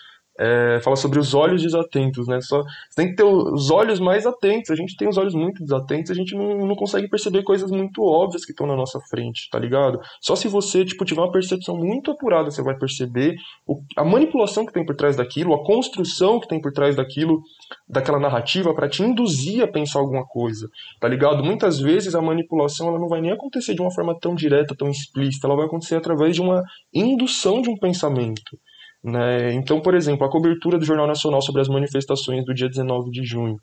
[0.40, 2.40] é, fala sobre os olhos desatentos, né?
[2.40, 4.70] Só, você tem que ter os olhos mais atentos.
[4.70, 8.02] A gente tem os olhos muito desatentos, a gente não, não consegue perceber coisas muito
[8.02, 10.00] óbvias que estão na nossa frente, tá ligado?
[10.18, 14.64] Só se você, tipo, tiver uma percepção muito apurada, você vai perceber o, a manipulação
[14.64, 17.42] que tem por trás daquilo, a construção que tem por trás daquilo,
[17.86, 21.44] daquela narrativa, para te induzir a pensar alguma coisa, tá ligado?
[21.44, 24.88] Muitas vezes a manipulação ela não vai nem acontecer de uma forma tão direta, tão
[24.88, 26.62] explícita, ela vai acontecer através de uma
[26.94, 28.58] indução de um pensamento.
[29.02, 29.54] Né?
[29.54, 33.24] Então, por exemplo, a cobertura do Jornal Nacional sobre as manifestações do dia 19 de
[33.24, 33.56] junho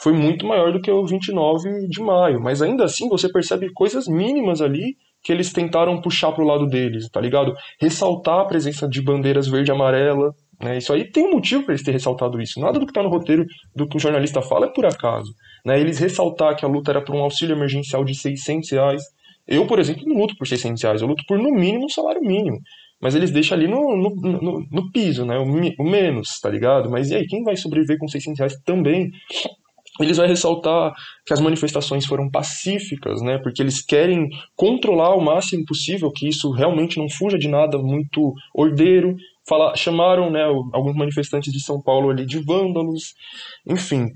[0.00, 4.06] foi muito maior do que o 29 de maio, mas ainda assim você percebe coisas
[4.06, 7.52] mínimas ali que eles tentaram puxar para o lado deles, tá ligado?
[7.80, 10.78] Ressaltar a presença de bandeiras verde e amarela, né?
[10.78, 12.60] Isso aí tem um motivo para eles terem ressaltado isso.
[12.60, 15.32] Nada do que está no roteiro do que o jornalista fala é por acaso.
[15.64, 15.80] Né?
[15.80, 19.02] Eles ressaltar que a luta era por um auxílio emergencial de 600 reais.
[19.46, 22.20] Eu, por exemplo, não luto por 600 reais, eu luto por no mínimo um salário
[22.20, 22.58] mínimo
[23.00, 25.38] mas eles deixam ali no, no, no, no piso, né?
[25.38, 26.90] O, o, menos, tá ligado?
[26.90, 29.10] Mas e aí, quem vai sobreviver com 600 reais também?
[30.00, 30.92] Eles vão ressaltar
[31.26, 33.38] que as manifestações foram pacíficas, né?
[33.38, 38.32] Porque eles querem controlar o máximo possível que isso realmente não fuja de nada muito
[38.54, 39.16] ordeiro.
[39.48, 43.14] Fala, chamaram, né, alguns manifestantes de São Paulo ali de vândalos,
[43.66, 44.08] enfim.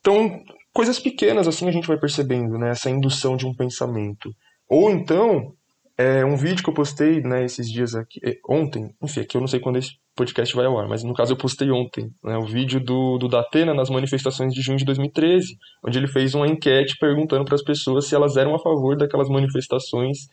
[0.00, 2.70] Então, coisas pequenas assim a gente vai percebendo, né?
[2.70, 4.34] Essa indução de um pensamento.
[4.68, 5.52] Ou então,
[5.96, 9.40] é um vídeo que eu postei, né, esses dias aqui, é, ontem, enfim, aqui eu
[9.40, 12.36] não sei quando esse podcast vai ao ar, mas no caso eu postei ontem, né,
[12.36, 16.48] o vídeo do, do Datena nas manifestações de junho de 2013, onde ele fez uma
[16.48, 20.28] enquete perguntando para as pessoas se elas eram a favor daquelas manifestações,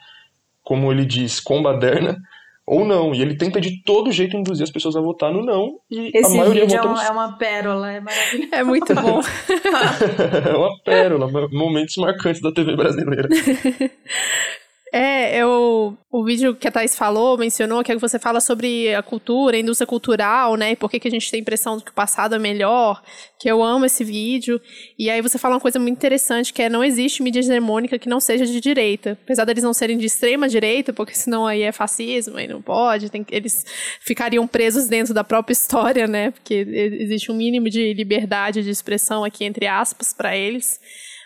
[0.63, 2.17] como ele diz, com baderna,
[2.65, 3.13] ou não.
[3.13, 5.79] E ele tenta de todo jeito induzir as pessoas a votar no não.
[5.89, 8.49] E Esse a maioria vídeo é, no uma, é uma pérola, é maravilhoso.
[8.51, 9.21] É muito bom.
[10.47, 13.27] é uma pérola, momentos marcantes da TV brasileira.
[14.93, 18.93] É, eu, o vídeo que a Thais falou, mencionou, que é que você fala sobre
[18.93, 20.71] a cultura, a indústria cultural, né?
[20.71, 23.01] E por que, que a gente tem a impressão de que o passado é melhor,
[23.39, 24.59] que eu amo esse vídeo.
[24.99, 28.09] E aí você fala uma coisa muito interessante, que é não existe mídia hegemônica que
[28.09, 29.17] não seja de direita.
[29.23, 33.09] Apesar deles não serem de extrema direita, porque senão aí é fascismo, aí não pode,
[33.09, 33.63] tem, eles
[34.01, 36.31] ficariam presos dentro da própria história, né?
[36.31, 36.53] Porque
[36.99, 40.81] existe um mínimo de liberdade de expressão aqui, entre aspas, para eles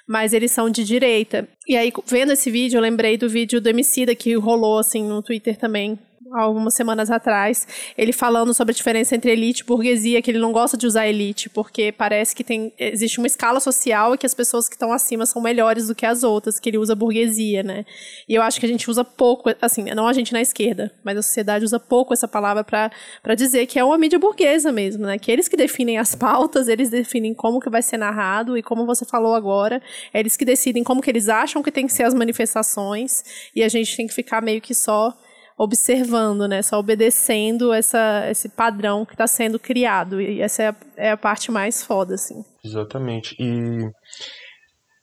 [0.07, 1.47] mas eles são de direita.
[1.67, 5.21] E aí, vendo esse vídeo, eu lembrei do vídeo do Emicida que rolou, assim, no
[5.21, 5.97] Twitter também,
[6.33, 10.51] algumas semanas atrás, ele falando sobre a diferença entre elite e burguesia, que ele não
[10.51, 14.33] gosta de usar elite, porque parece que tem, existe uma escala social e que as
[14.33, 17.85] pessoas que estão acima são melhores do que as outras, que ele usa burguesia, né?
[18.27, 21.17] E eu acho que a gente usa pouco, assim, não a gente na esquerda, mas
[21.17, 25.19] a sociedade usa pouco essa palavra para dizer que é uma mídia burguesa mesmo, né?
[25.19, 28.85] Que eles que definem as pautas, eles definem como que vai ser narrado e como
[28.85, 29.81] você falou agora,
[30.13, 33.23] eles que decidem como que eles acham que tem que ser as manifestações
[33.55, 35.15] e a gente tem que ficar meio que só
[35.57, 36.61] observando, né?
[36.61, 40.19] Só obedecendo essa, esse padrão que está sendo criado.
[40.21, 42.43] E essa é a, é a parte mais foda, assim.
[42.63, 43.35] Exatamente.
[43.39, 43.89] E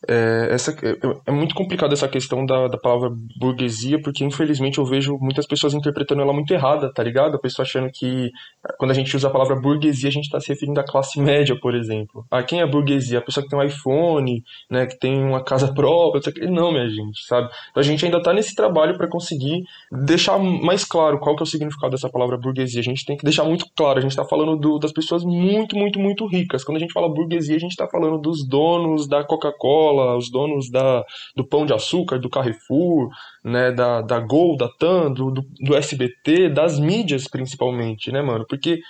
[0.09, 4.85] é, essa, é, é muito complicado essa questão da, da palavra burguesia, porque infelizmente eu
[4.85, 7.37] vejo muitas pessoas interpretando ela muito errada, tá ligado?
[7.37, 8.31] A pessoa achando que
[8.79, 11.57] quando a gente usa a palavra burguesia, a gente está se referindo à classe média,
[11.61, 12.25] por exemplo.
[12.31, 13.19] Ah, quem é burguesia?
[13.19, 17.25] A pessoa que tem um iPhone, né, que tem uma casa própria, não, minha gente,
[17.27, 17.49] sabe?
[17.71, 21.45] Então a gente ainda está nesse trabalho para conseguir deixar mais claro qual que é
[21.45, 22.81] o significado dessa palavra burguesia.
[22.81, 25.77] A gente tem que deixar muito claro, a gente está falando do, das pessoas muito,
[25.77, 26.65] muito, muito ricas.
[26.65, 30.31] Quando a gente fala burguesia, a gente está falando dos donos da Coca-Cola, Coca-Cola, os
[30.31, 31.05] donos da,
[31.37, 33.09] do Pão de Açúcar, do Carrefour,
[33.45, 38.45] né, da, da Gol, da TAM, do, do, SBT, das mídias principalmente, né, mano?
[38.49, 38.81] Porque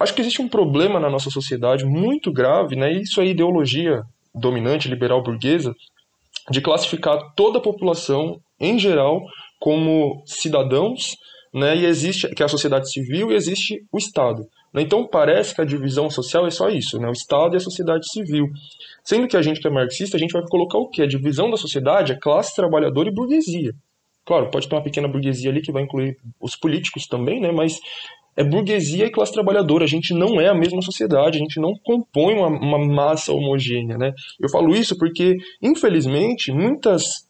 [0.00, 2.92] acho que existe um problema na nossa sociedade muito grave, né?
[2.92, 4.02] Isso é ideologia
[4.34, 5.74] dominante, liberal burguesa,
[6.50, 9.20] de classificar toda a população em geral
[9.60, 11.14] como cidadãos,
[11.52, 11.76] né?
[11.76, 14.42] E existe que é a sociedade civil e existe o Estado.
[14.72, 14.82] Né?
[14.82, 17.08] Então parece que a divisão social é só isso, né?
[17.08, 18.46] O Estado e a sociedade civil.
[19.08, 21.00] Sendo que a gente que é marxista, a gente vai colocar o quê?
[21.00, 23.72] A divisão da sociedade é classe trabalhadora e burguesia.
[24.22, 27.50] Claro, pode ter uma pequena burguesia ali que vai incluir os políticos também, né?
[27.50, 27.80] Mas
[28.36, 29.84] é burguesia e classe trabalhadora.
[29.84, 33.96] A gente não é a mesma sociedade, a gente não compõe uma, uma massa homogênea,
[33.96, 34.12] né?
[34.38, 37.26] Eu falo isso porque, infelizmente, muitas,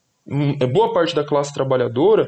[0.60, 2.26] é boa parte da classe trabalhadora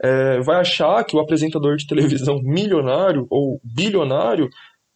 [0.00, 4.48] é, vai achar que o apresentador de televisão milionário ou bilionário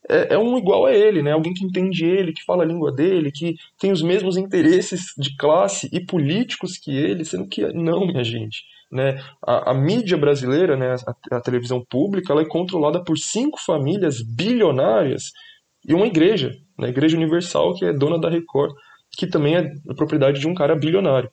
[0.09, 1.33] é, é, um igual a ele, né?
[1.33, 5.37] Alguém que entende ele, que fala a língua dele, que tem os mesmos interesses de
[5.37, 8.64] classe e políticos que ele, sendo que não, minha gente.
[8.90, 9.21] Né?
[9.45, 14.23] A, a mídia brasileira, né, a, a, televisão pública, ela é controlada por cinco famílias
[14.23, 15.33] bilionárias
[15.85, 18.75] e uma igreja, né, a Igreja Universal, que é dona da Record,
[19.11, 21.31] que também é propriedade de um cara bilionário.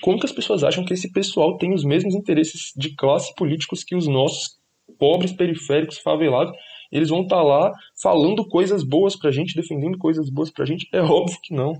[0.00, 3.84] Como que as pessoas acham que esse pessoal tem os mesmos interesses de classe políticos
[3.84, 4.58] que os nossos
[4.98, 6.56] pobres, periféricos, favelados,
[6.90, 7.72] eles vão estar tá lá
[8.02, 10.88] falando coisas boas pra gente, defendendo coisas boas pra gente?
[10.92, 11.74] É óbvio que não.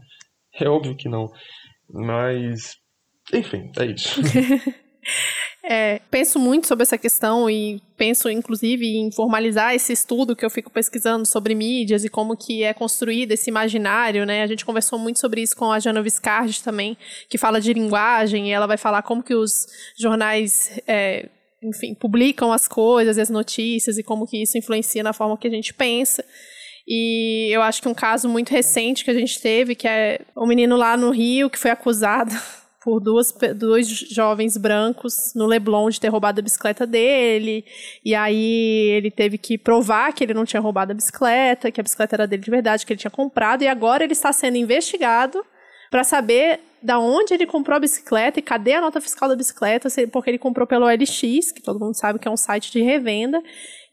[0.61, 1.31] É óbvio que não.
[1.91, 2.77] Mas,
[3.33, 4.21] enfim, é isso.
[5.71, 10.49] É, penso muito sobre essa questão e penso, inclusive, em formalizar esse estudo que eu
[10.49, 14.43] fico pesquisando sobre mídias e como que é construído esse imaginário, né?
[14.43, 16.97] A gente conversou muito sobre isso com a Jana Viscardi também,
[17.29, 19.67] que fala de linguagem, e ela vai falar como que os
[19.99, 21.29] jornais é,
[21.63, 25.51] enfim, publicam as coisas, as notícias e como que isso influencia na forma que a
[25.51, 26.25] gente pensa.
[26.87, 30.47] E eu acho que um caso muito recente que a gente teve, que é um
[30.47, 32.35] menino lá no Rio que foi acusado
[32.83, 37.65] por duas, dois jovens brancos no Leblon de ter roubado a bicicleta dele.
[38.03, 41.83] E aí ele teve que provar que ele não tinha roubado a bicicleta, que a
[41.83, 43.63] bicicleta era dele de verdade, que ele tinha comprado.
[43.63, 45.45] E agora ele está sendo investigado
[45.91, 49.89] para saber da onde ele comprou a bicicleta e cadê a nota fiscal da bicicleta,
[50.11, 53.43] porque ele comprou pelo OLX, que todo mundo sabe que é um site de revenda,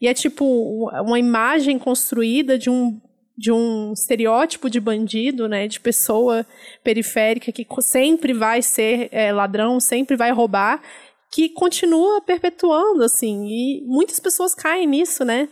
[0.00, 3.00] e é tipo uma imagem construída de um
[3.38, 6.46] de um estereótipo de bandido, né, de pessoa
[6.82, 10.80] periférica que sempre vai ser é, ladrão, sempre vai roubar,
[11.30, 15.50] que continua perpetuando, assim, e muitas pessoas caem nisso, né,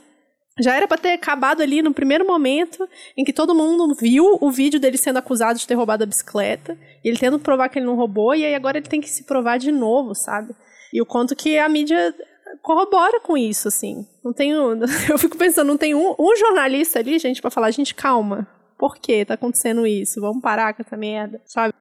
[0.60, 4.50] já era para ter acabado ali no primeiro momento em que todo mundo viu o
[4.50, 7.86] vídeo dele sendo acusado de ter roubado a bicicleta, e ele tendo provar que ele
[7.86, 10.54] não roubou, e aí agora ele tem que se provar de novo, sabe?
[10.92, 12.14] E o quanto que a mídia
[12.62, 14.06] corrobora com isso, assim.
[14.24, 14.78] Não tenho.
[15.10, 18.46] Eu fico pensando, não tem um, um jornalista ali, gente, para falar, gente, calma.
[18.78, 20.20] Por que tá acontecendo isso?
[20.20, 21.72] Vamos parar com essa merda, sabe?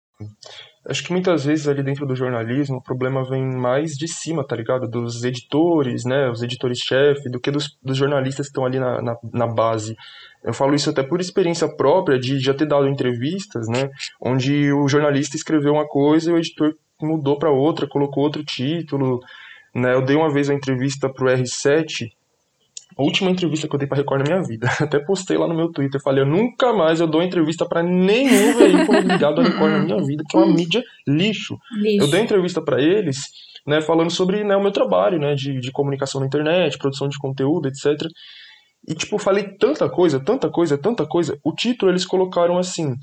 [0.86, 4.54] Acho que muitas vezes ali dentro do jornalismo o problema vem mais de cima, tá
[4.54, 4.86] ligado?
[4.86, 6.30] Dos editores, né?
[6.30, 9.96] Os editores-chefe, do que dos, dos jornalistas que estão ali na, na, na, base.
[10.44, 13.90] Eu falo isso até por experiência própria de já ter dado entrevistas, né?
[14.20, 19.22] Onde o jornalista escreveu uma coisa e o editor mudou para outra, colocou outro título,
[19.74, 19.94] né?
[19.94, 22.12] Eu dei uma vez uma entrevista pro R7
[22.98, 24.68] a última entrevista que eu dei pra Record na minha vida.
[24.80, 26.02] Até postei lá no meu Twitter.
[26.02, 30.04] Falei, eu nunca mais eu dou entrevista para nenhum veículo ligado a Record na minha
[30.04, 31.58] vida, que é uma mídia lixo.
[31.82, 32.04] lixo.
[32.04, 33.30] Eu dei entrevista para eles,
[33.66, 37.18] né, falando sobre né, o meu trabalho, né, de, de comunicação na internet, produção de
[37.18, 38.08] conteúdo, etc.
[38.88, 41.38] E, tipo, falei tanta coisa, tanta coisa, tanta coisa.
[41.44, 42.96] O título eles colocaram assim: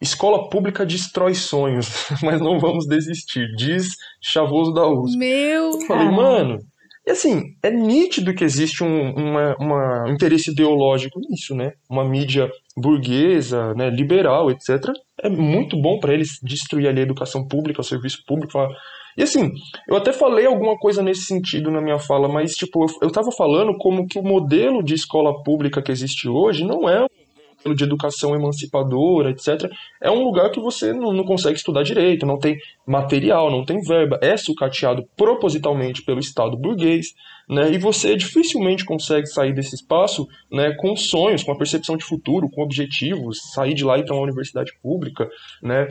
[0.00, 3.88] Escola pública destrói sonhos, mas não vamos desistir, diz
[4.22, 5.18] Chavoso da USP.
[5.18, 5.80] Meu!
[5.86, 6.58] Falei, mano
[7.06, 11.72] e assim, é nítido que existe um uma, uma interesse ideológico nisso, né?
[11.88, 14.92] Uma mídia burguesa, né, liberal, etc.
[15.22, 18.58] É muito bom para eles destruir ali a educação pública, o serviço público.
[19.16, 19.50] E assim,
[19.88, 23.30] eu até falei alguma coisa nesse sentido na minha fala, mas tipo, eu, eu tava
[23.30, 27.06] falando como que o modelo de escola pública que existe hoje não é
[27.74, 32.38] de educação emancipadora, etc., é um lugar que você não, não consegue estudar direito, não
[32.38, 37.14] tem material, não tem verba, é sucateado propositalmente pelo Estado burguês,
[37.48, 42.04] né, e você dificilmente consegue sair desse espaço né, com sonhos, com a percepção de
[42.04, 45.28] futuro, com objetivos, sair de lá e ir para uma universidade pública,
[45.62, 45.88] né,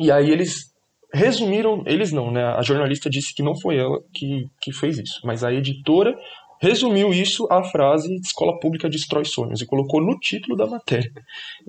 [0.00, 0.72] e aí eles
[1.12, 5.20] resumiram, eles não, né, a jornalista disse que não foi ela que, que fez isso,
[5.24, 6.14] mas a editora
[6.60, 11.10] resumiu isso à frase escola pública destrói sonhos e colocou no título da matéria.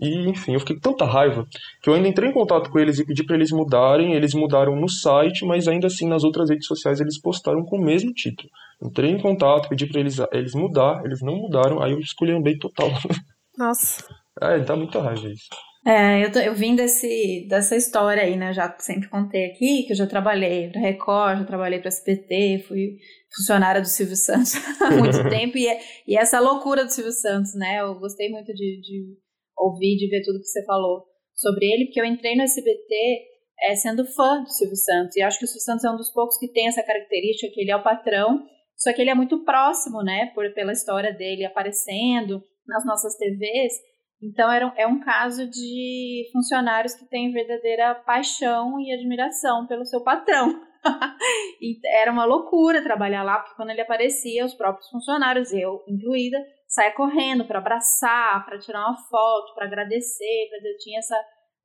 [0.02, 1.48] E, enfim, eu fiquei com tanta raiva
[1.82, 4.14] que eu ainda entrei em contato com eles e pedi para eles mudarem.
[4.14, 7.84] Eles mudaram no site, mas ainda assim nas outras redes sociais eles postaram com o
[7.84, 8.50] mesmo título.
[8.82, 12.90] Entrei em contato, pedi para eles, eles mudar, eles não mudaram, aí eu escolhi total.
[13.58, 14.04] Nossa.
[14.42, 15.50] É, dá muita raiva isso.
[15.90, 18.54] É, eu, tô, eu vim desse, dessa história aí, né?
[18.54, 23.00] Já sempre contei aqui que eu já trabalhei para Record, já trabalhei para SPT, fui
[23.36, 27.56] funcionária do Silvio Santos há muito tempo e, é, e essa loucura do Silvio Santos,
[27.56, 27.80] né?
[27.80, 29.18] Eu gostei muito de, de
[29.58, 33.24] ouvir, de ver tudo que você falou sobre ele, porque eu entrei no SBT
[33.64, 36.14] é, sendo fã do Silvio Santos e acho que o Silvio Santos é um dos
[36.14, 38.46] poucos que tem essa característica que ele é o patrão,
[38.78, 40.28] só que ele é muito próximo, né?
[40.36, 43.74] Por, pela história dele aparecendo nas nossas TVs.
[44.22, 50.04] Então era, é um caso de funcionários que têm verdadeira paixão e admiração pelo seu
[50.04, 50.62] patrão.
[51.62, 56.38] e era uma loucura trabalhar lá, porque quando ele aparecia, os próprios funcionários, eu incluída,
[56.68, 61.18] saia correndo para abraçar, para tirar uma foto, para agradecer, pra, tinha essa,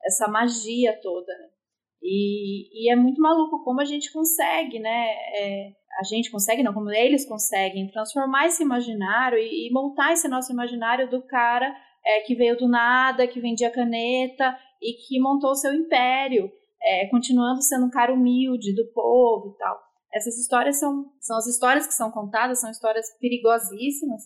[0.04, 1.32] essa magia toda.
[1.32, 1.48] Né?
[2.02, 5.06] E, e, é muito maluco como a gente consegue, né?
[5.36, 10.28] É, a gente consegue, não, como eles conseguem transformar esse imaginário e, e montar esse
[10.28, 11.74] nosso imaginário do cara
[12.06, 16.50] é, que veio do nada, que vendia caneta e que montou seu império
[16.84, 19.80] é, continuando sendo um cara humilde do povo e tal.
[20.12, 24.22] Essas histórias são, são as histórias que são contadas, são histórias perigosíssimas,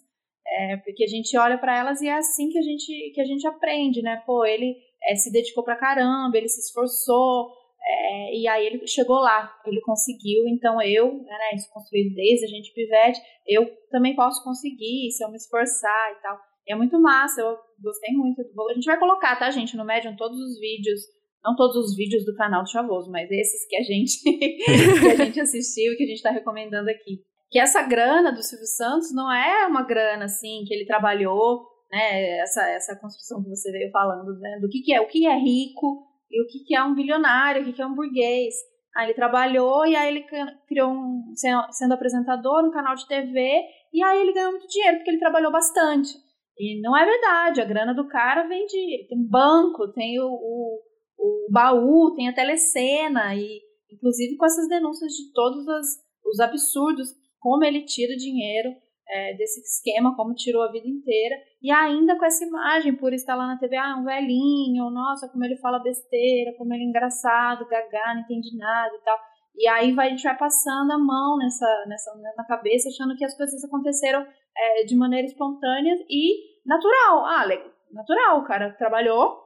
[0.47, 3.25] é, porque a gente olha para elas e é assim que a gente, que a
[3.25, 4.23] gente aprende, né?
[4.27, 9.19] Pô, ele é, se dedicou pra caramba, ele se esforçou, é, e aí ele chegou
[9.19, 14.43] lá, ele conseguiu, então eu, né, isso construído desde a gente pivete, eu também posso
[14.43, 16.48] conseguir se eu me esforçar e tal.
[16.69, 18.41] É muito massa, eu gostei muito.
[18.41, 21.01] A gente vai colocar, tá, gente, no Medium todos os vídeos
[21.45, 24.23] não todos os vídeos do canal do Chavoso, mas esses que a gente
[25.01, 27.23] que a gente assistiu e que a gente está recomendando aqui.
[27.51, 32.41] Que essa grana do Silvio Santos não é uma grana assim que ele trabalhou, né?
[32.41, 34.59] Essa essa construção que você veio falando, né?
[34.61, 37.63] Do que, que é, o que é rico e o que, que é um bilionário,
[37.63, 38.55] o que, que é um burguês.
[38.95, 40.27] Aí ele trabalhou e aí ele
[40.67, 41.33] criou um
[41.71, 45.53] sendo apresentador um canal de TV e aí ele ganhou muito dinheiro porque ele trabalhou
[45.53, 46.11] bastante.
[46.59, 50.89] E não é verdade, a grana do cara vem de tem banco, tem o, o
[51.19, 55.87] o baú, tem a telecena, e inclusive com essas denúncias de todos as,
[56.25, 57.09] os absurdos,
[57.41, 58.71] como ele tira dinheiro
[59.09, 63.35] é, desse esquema, como tirou a vida inteira, e ainda com essa imagem, por estar
[63.35, 67.69] lá na TV, ah, um velhinho, nossa, como ele fala besteira, como ele é engraçado,
[67.69, 69.19] gaga, não entende nada e tal.
[69.59, 73.25] E aí vai, a gente vai passando a mão nessa, nessa na cabeça, achando que
[73.25, 74.25] as coisas aconteceram
[74.57, 77.27] é, de maneira espontânea e natural.
[77.27, 77.45] Ah,
[77.91, 79.37] natural, o cara trabalhou,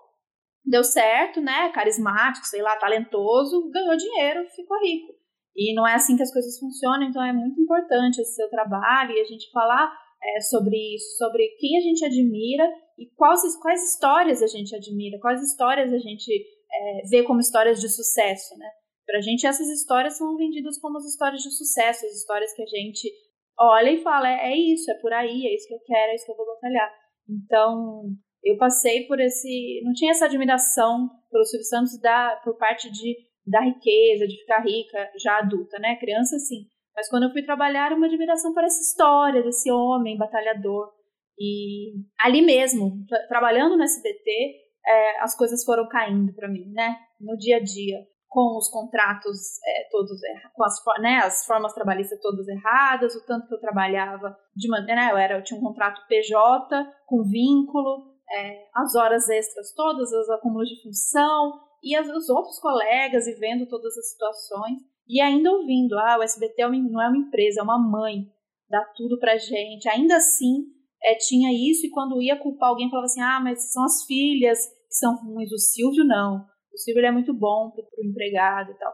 [0.67, 1.71] deu certo, né?
[1.71, 5.15] Carismático, sei lá, talentoso, ganhou dinheiro, ficou rico.
[5.57, 9.13] E não é assim que as coisas funcionam, então é muito importante esse seu trabalho
[9.13, 9.91] e a gente falar
[10.23, 15.19] é, sobre isso, sobre quem a gente admira e quais, quais histórias a gente admira,
[15.21, 18.69] quais histórias a gente é, vê como histórias de sucesso, né?
[19.13, 22.67] Pra gente, essas histórias são vendidas como as histórias de sucesso, as histórias que a
[22.67, 23.13] gente
[23.59, 26.15] olha e fala: é, é isso, é por aí, é isso que eu quero, é
[26.15, 26.91] isso que eu vou batalhar.
[27.29, 28.05] Então,
[28.43, 29.83] eu passei por esse.
[29.85, 33.15] Não tinha essa admiração pelo Silvio Santos da, por parte de,
[33.47, 35.95] da riqueza, de ficar rica, já adulta, né?
[35.97, 36.65] Criança, sim.
[36.97, 40.91] Mas quando eu fui trabalhar, uma admiração por essa história desse homem batalhador.
[41.39, 44.55] E ali mesmo, tra trabalhando no SBT,
[44.87, 46.97] é, as coisas foram caindo para mim, né?
[47.21, 47.99] No dia a dia,
[48.33, 50.19] com os contratos é, todos
[50.55, 55.03] com as, né, as formas trabalhistas todas erradas, o tanto que eu trabalhava de maneira,
[55.03, 60.11] né, eu era, eu tinha um contrato PJ com vínculo, é, as horas extras todas,
[60.11, 65.21] os acúmulos de função e as, os outros colegas e vendo todas as situações e
[65.21, 68.27] ainda ouvindo, ah, o SBT é não é uma empresa, é uma mãe,
[68.71, 69.87] dá tudo pra gente.
[69.89, 70.65] Ainda assim,
[71.05, 74.59] é, tinha isso, e quando ia culpar alguém, falava assim: ah, mas são as filhas
[74.89, 76.47] que são ruins, o Silvio não.
[76.73, 78.93] O Silvio é muito bom pro, pro empregado e tal.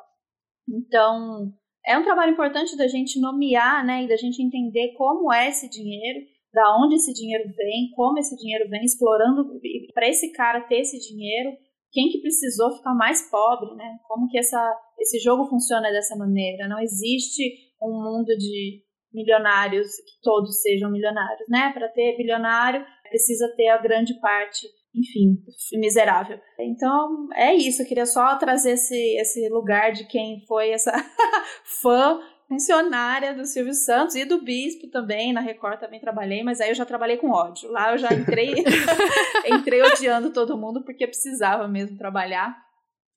[0.68, 1.52] Então,
[1.86, 5.68] é um trabalho importante da gente nomear, né, e da gente entender como é esse
[5.70, 6.20] dinheiro,
[6.52, 9.58] da onde esse dinheiro vem, como esse dinheiro vem, explorando
[9.94, 11.56] para esse cara ter esse dinheiro,
[11.90, 13.98] quem que precisou ficar mais pobre, né?
[14.06, 16.68] Como que essa, esse jogo funciona dessa maneira?
[16.68, 17.42] Não existe
[17.82, 21.72] um mundo de milionários que todos sejam milionários, né?
[21.72, 24.66] Para ter bilionário precisa ter a grande parte,
[24.98, 25.38] enfim,
[25.74, 26.38] miserável.
[26.58, 27.82] Então é isso.
[27.82, 30.92] Eu queria só trazer esse esse lugar de quem foi essa
[31.80, 36.70] fã funcionária do Silvio Santos e do Bispo também, na Record também trabalhei, mas aí
[36.70, 37.70] eu já trabalhei com ódio.
[37.70, 38.54] Lá eu já entrei,
[39.46, 42.56] entrei odiando todo mundo porque precisava mesmo trabalhar.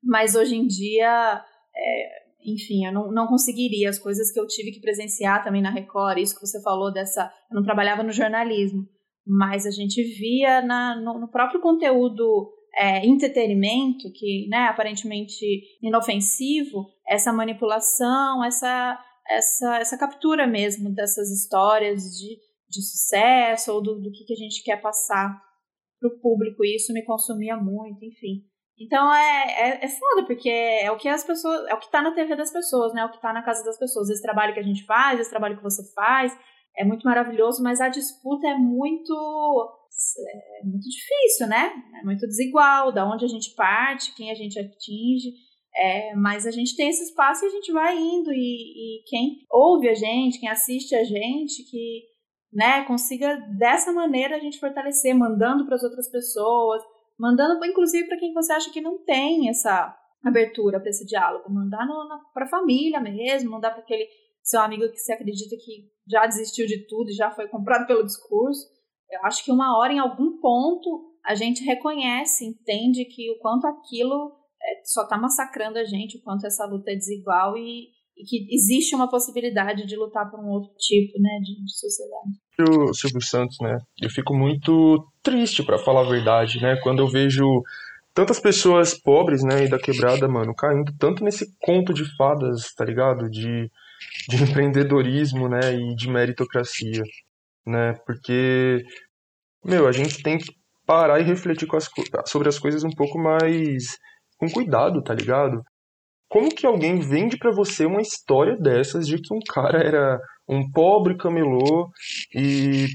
[0.03, 1.41] Mas hoje em dia,
[1.73, 2.09] é,
[2.45, 6.17] enfim, eu não, não conseguiria as coisas que eu tive que presenciar também na Record,
[6.17, 8.85] isso que você falou dessa, eu não trabalhava no jornalismo,
[9.25, 15.45] mas a gente via na, no, no próprio conteúdo é, entretenimento, que né, aparentemente
[15.81, 18.99] inofensivo, essa manipulação, essa
[19.29, 22.37] essa, essa captura mesmo dessas histórias de,
[22.69, 25.41] de sucesso ou do, do que, que a gente quer passar
[25.99, 26.63] para o público.
[26.65, 28.43] E isso me consumia muito, enfim.
[28.79, 31.67] Então é, é, é foda, porque é o que as pessoas.
[31.67, 33.01] É o que está na TV das pessoas, né?
[33.01, 34.09] É o que está na casa das pessoas.
[34.09, 36.35] Esse trabalho que a gente faz, esse trabalho que você faz,
[36.77, 39.13] é muito maravilhoso, mas a disputa é muito.
[40.61, 41.71] É muito difícil, né?
[42.01, 45.33] É muito desigual, da onde a gente parte, quem a gente atinge.
[45.75, 48.35] É, mas a gente tem esse espaço e a gente vai indo, e,
[48.99, 52.03] e quem ouve a gente, quem assiste a gente, que
[52.51, 56.83] né, consiga dessa maneira a gente fortalecer, mandando para as outras pessoas,
[57.17, 61.87] mandando inclusive para quem você acha que não tem essa abertura para esse diálogo, mandar
[62.33, 64.07] para a família mesmo, mandar para aquele
[64.43, 68.05] seu amigo que você acredita que já desistiu de tudo e já foi comprado pelo
[68.05, 68.67] discurso.
[69.09, 73.67] Eu acho que uma hora, em algum ponto, a gente reconhece, entende que o quanto
[73.67, 74.31] aquilo
[74.61, 78.47] é, só está massacrando a gente, o quanto essa luta é desigual e, e, que
[78.53, 82.89] existe uma possibilidade de lutar por um outro tipo né, de, de sociedade.
[82.89, 83.77] O Silvio Santos, né?
[84.01, 86.77] Eu fico muito triste, para falar a verdade, né?
[86.81, 87.43] Quando eu vejo
[88.13, 92.83] tantas pessoas pobres, né, e da quebrada, mano, caindo tanto nesse conto de fadas, tá
[92.83, 93.29] ligado?
[93.29, 93.69] De,
[94.27, 97.03] de empreendedorismo, né, e de meritocracia,
[97.65, 97.93] né?
[98.05, 98.83] Porque,
[99.63, 100.51] meu, a gente tem que
[100.85, 101.89] parar e refletir as,
[102.27, 103.97] sobre as coisas um pouco mais
[104.37, 105.61] com cuidado, tá ligado?
[106.27, 110.69] Como que alguém vende para você uma história dessas de que um cara era um
[110.71, 111.89] pobre camelô
[112.33, 112.87] e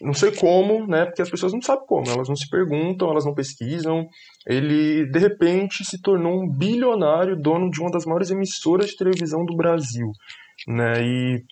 [0.00, 1.04] não sei como, né?
[1.04, 4.06] Porque as pessoas não sabem como, elas não se perguntam, elas não pesquisam.
[4.46, 9.44] Ele de repente se tornou um bilionário, dono de uma das maiores emissoras de televisão
[9.44, 10.10] do Brasil,
[10.66, 11.02] né?
[11.02, 11.44] E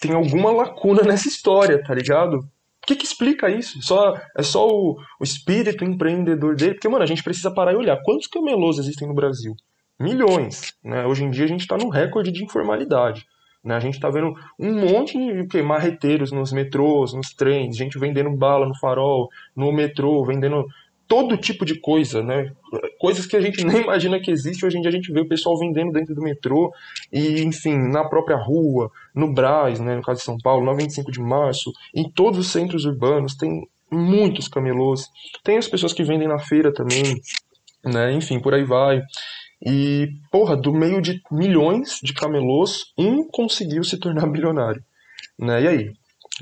[0.00, 2.38] tem alguma lacuna nessa história, tá ligado?
[2.82, 3.80] O que, que explica isso?
[3.82, 6.74] Só, é só o, o espírito empreendedor dele?
[6.74, 8.00] Porque, mano, a gente precisa parar e olhar.
[8.02, 9.54] Quantos camelôs existem no Brasil?
[9.98, 10.74] Milhões.
[10.82, 11.04] Né?
[11.04, 13.26] Hoje em dia a gente está no recorde de informalidade.
[13.62, 13.76] Né?
[13.76, 18.30] A gente está vendo um monte de que, marreteiros nos metrôs, nos trens, gente vendendo
[18.30, 20.66] bala no farol, no metrô, vendendo
[21.10, 22.52] todo tipo de coisa, né?
[23.00, 25.28] Coisas que a gente nem imagina que existe, hoje em dia a gente vê o
[25.28, 26.72] pessoal vendendo dentro do metrô
[27.12, 31.10] e, enfim, na própria rua, no Brás, né, no caso de São Paulo, na 25
[31.10, 35.08] de março, em todos os centros urbanos, tem muitos camelôs.
[35.42, 37.20] Tem as pessoas que vendem na feira também,
[37.84, 38.12] né?
[38.12, 39.02] Enfim, por aí vai.
[39.66, 44.80] E, porra, do meio de milhões de camelôs, um conseguiu se tornar bilionário.
[45.36, 45.62] Né?
[45.62, 45.92] E aí?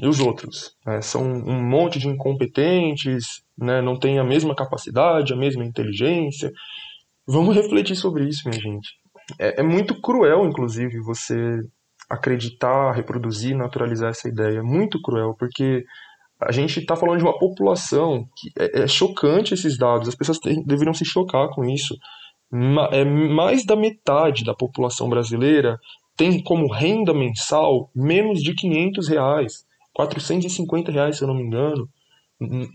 [0.00, 0.76] E os outros?
[0.86, 1.00] Né?
[1.00, 3.80] São um monte de incompetentes, né?
[3.80, 6.52] não têm a mesma capacidade, a mesma inteligência.
[7.26, 8.90] Vamos refletir sobre isso, minha gente.
[9.38, 11.60] É, é muito cruel, inclusive, você
[12.08, 14.62] acreditar, reproduzir, naturalizar essa ideia.
[14.62, 15.84] Muito cruel, porque
[16.40, 20.08] a gente está falando de uma população que é, é, chocante esses dados.
[20.08, 21.96] As pessoas deveriam se chocar com isso.
[22.92, 25.78] é mais da metade da população brasileira
[26.18, 29.64] tem como renda mensal menos de 500 reais,
[29.98, 31.88] 450 reais, se eu não me engano,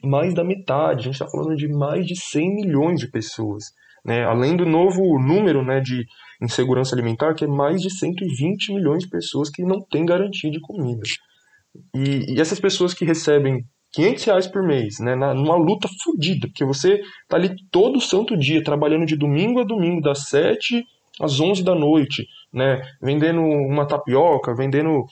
[0.04, 1.00] mais da metade.
[1.00, 3.64] A gente está falando de mais de 100 milhões de pessoas.
[4.06, 4.26] Né?
[4.26, 6.06] Além do novo número né, de
[6.42, 10.60] insegurança alimentar, que é mais de 120 milhões de pessoas que não têm garantia de
[10.60, 11.02] comida.
[11.96, 13.64] E, e essas pessoas que recebem
[13.94, 17.00] 500 reais por mês, né, na, numa luta fodida, porque você
[17.30, 20.84] tá ali todo santo dia, trabalhando de domingo a domingo, das 7
[21.22, 25.06] às 11 da noite, né, vendendo uma tapioca, vendendo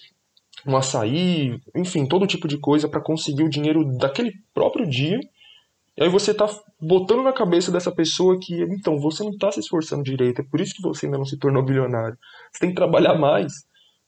[0.65, 5.19] um açaí, enfim, todo tipo de coisa para conseguir o dinheiro daquele próprio dia.
[5.97, 6.47] E aí você tá
[6.79, 10.61] botando na cabeça dessa pessoa que, então, você não tá se esforçando direito, é por
[10.61, 12.17] isso que você ainda não se tornou bilionário.
[12.51, 13.53] Você tem que trabalhar mais.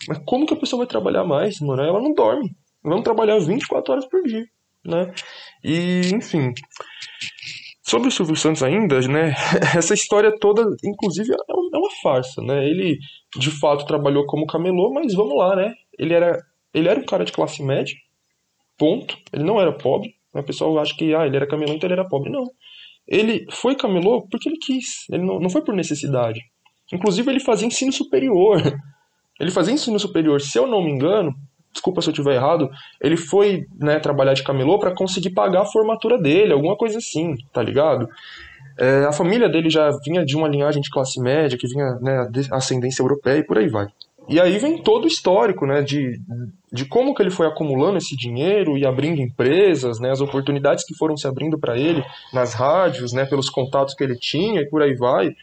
[0.08, 1.82] Mas como que a pessoa vai trabalhar mais, mano?
[1.82, 2.56] Ela não dorme.
[2.84, 4.45] Vamos trabalhar 24 horas por dia,
[4.86, 5.14] né?
[5.64, 6.54] E, enfim.
[7.86, 9.36] Sobre o Silvio Santos ainda, né?
[9.78, 12.66] Essa história toda, inclusive, é, é uma farsa, né?
[12.66, 12.98] Ele,
[13.38, 15.74] de fato, trabalhou como camelô, mas vamos lá, né?
[16.00, 16.42] Ele era,
[16.74, 17.94] ele era um cara de classe média,
[18.78, 19.18] ponto.
[19.34, 20.16] Ele não era pobre.
[20.34, 20.40] Né?
[20.40, 22.32] O pessoal acha que ah, ele era camelô, então ele era pobre.
[22.32, 22.46] Não.
[23.06, 25.06] Ele foi camelô porque ele quis.
[25.10, 26.40] Ele não, não foi por necessidade.
[26.92, 28.62] Inclusive, ele fazia ensino superior.
[29.40, 31.34] Ele fazia ensino superior, se eu não me engano,
[31.74, 32.70] desculpa se eu estiver errado,
[33.02, 37.36] ele foi né, trabalhar de camelô para conseguir pagar a formatura dele, alguma coisa assim,
[37.52, 38.08] tá ligado?
[38.78, 42.30] É, a família dele já vinha de uma linhagem de classe média, que vinha né,
[42.52, 43.88] ascendência europeia e por aí vai.
[44.28, 46.20] E aí vem todo o histórico, né, de,
[46.72, 50.96] de como que ele foi acumulando esse dinheiro e abrindo empresas, né, as oportunidades que
[50.96, 54.82] foram se abrindo para ele nas rádios, né, pelos contatos que ele tinha e por
[54.82, 55.36] aí vai.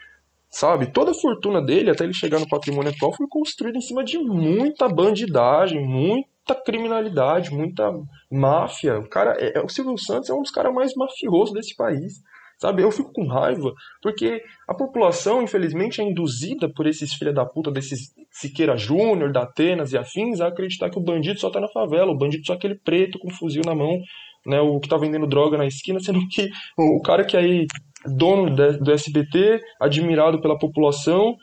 [0.51, 0.90] Sabe?
[0.90, 4.18] Toda a fortuna dele, até ele chegar no patrimônio atual, foi construída em cima de
[4.18, 7.92] muita bandidagem, muita criminalidade, muita
[8.30, 8.98] máfia.
[8.98, 12.14] O cara, é, é o Silvio Santos é um dos caras mais mafiosos desse país.
[12.61, 12.82] Sabe?
[12.82, 13.72] Eu fico com raiva,
[14.03, 19.44] porque a população, infelizmente, é induzida por esses filha da puta, desses Siqueira Júnior, da
[19.44, 22.53] Atenas e afins, a acreditar que o bandido só tá na favela, o bandido só
[22.53, 23.98] é aquele preto com um fuzil na mão,
[24.46, 27.66] né, o que tá vendendo droga na esquina, sendo que o cara que aí
[28.07, 31.36] dono do SBT, admirado pela população.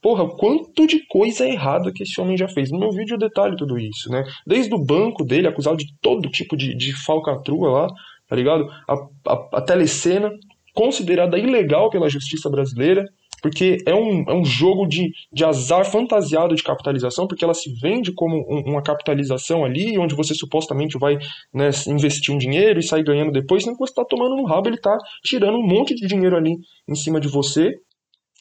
[0.00, 2.70] Porra, quanto de coisa errada que esse homem já fez.
[2.70, 4.24] No meu vídeo eu detalho tudo isso, né?
[4.46, 7.88] Desde o banco dele, acusado de todo tipo de, de falcatrua lá,
[8.28, 8.68] tá ligado?
[8.88, 10.30] A, a, a telecena,
[10.74, 13.04] considerada ilegal pela justiça brasileira,
[13.42, 17.70] porque é um, é um jogo de, de azar fantasiado de capitalização, porque ela se
[17.80, 21.18] vende como um, uma capitalização ali, onde você supostamente vai
[21.52, 24.76] né, investir um dinheiro e sair ganhando depois, que você está tomando no rabo, ele
[24.76, 26.56] está tirando um monte de dinheiro ali
[26.88, 27.74] em cima de você,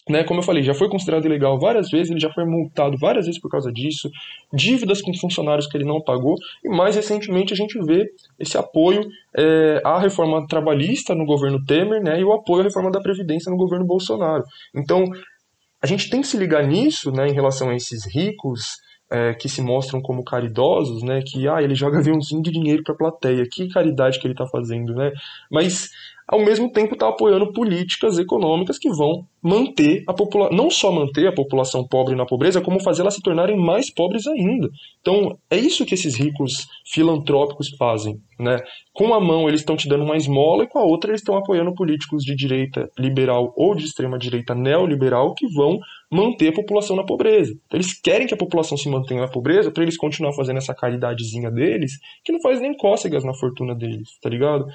[0.10, 3.26] né, como eu falei, já foi considerado ilegal várias vezes, ele já foi multado várias
[3.26, 4.10] vezes por causa disso,
[4.54, 8.08] dívidas com funcionários que ele não pagou, e mais recentemente a gente vê
[8.40, 12.92] esse apoio é, à reforma trabalhista no governo Temer né, e o apoio à reforma
[12.92, 14.44] da Previdência no governo Bolsonaro.
[14.76, 15.06] Então,
[15.82, 18.78] a gente tem que se ligar nisso né, em relação a esses ricos
[19.12, 22.96] é, que se mostram como caridosos, né, que ah, ele joga aviãozinho de dinheiro para
[22.96, 25.12] a plateia, que caridade que ele está fazendo, né?
[25.52, 25.90] Mas
[26.32, 31.28] ao mesmo tempo está apoiando políticas econômicas que vão manter a população, não só manter
[31.28, 34.70] a população pobre na pobreza, como fazê-la se tornarem mais pobres ainda.
[35.02, 38.60] Então, é isso que esses ricos filantrópicos fazem, né?
[38.94, 41.36] Com uma mão eles estão te dando uma esmola e com a outra eles estão
[41.36, 45.80] apoiando políticos de direita liberal ou de extrema direita neoliberal que vão
[46.10, 47.52] manter a população na pobreza.
[47.66, 50.74] Então, eles querem que a população se mantenha na pobreza para eles continuar fazendo essa
[50.74, 54.66] caridadezinha deles, que não faz nem cócegas na fortuna deles, tá ligado?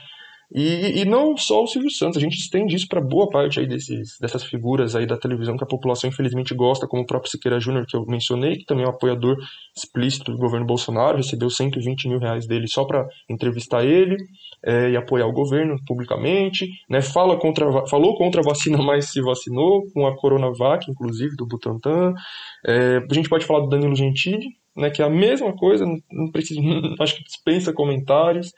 [0.55, 3.66] E, e não só o Silvio Santos, a gente estende isso para boa parte aí
[3.66, 7.59] desses, dessas figuras aí da televisão que a população infelizmente gosta, como o próprio Siqueira
[7.59, 9.36] Júnior que eu mencionei, que também é um apoiador
[9.76, 14.16] explícito do governo Bolsonaro, recebeu 120 mil reais dele só para entrevistar ele
[14.64, 19.20] é, e apoiar o governo publicamente, né, fala contra, falou contra a vacina, mas se
[19.20, 22.14] vacinou, com a Coronavac, inclusive, do Butantan.
[22.64, 26.30] É, a gente pode falar do Danilo Gentili, né, que é a mesma coisa, não
[26.30, 26.61] precisa,
[27.01, 28.53] acho que dispensa comentários.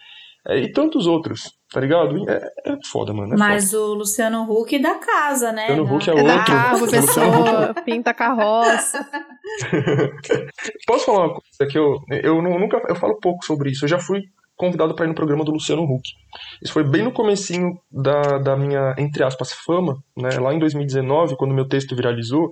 [0.47, 2.29] É, e tantos outros, tá ligado?
[2.29, 3.35] É, é foda, mano.
[3.35, 3.83] É Mas foda.
[3.83, 5.69] o Luciano Huck da casa, né?
[5.75, 6.45] Luciano Huck é, é outro.
[6.45, 9.07] Carro, pessoa, pinta carroça.
[10.87, 13.85] Posso falar uma coisa que eu, eu nunca eu falo pouco sobre isso.
[13.85, 14.23] Eu já fui
[14.57, 16.03] convidado para ir no programa do Luciano Huck.
[16.61, 20.31] Isso foi bem no comecinho da, da minha, entre aspas, fama, né?
[20.39, 22.51] Lá em 2019, quando meu texto viralizou,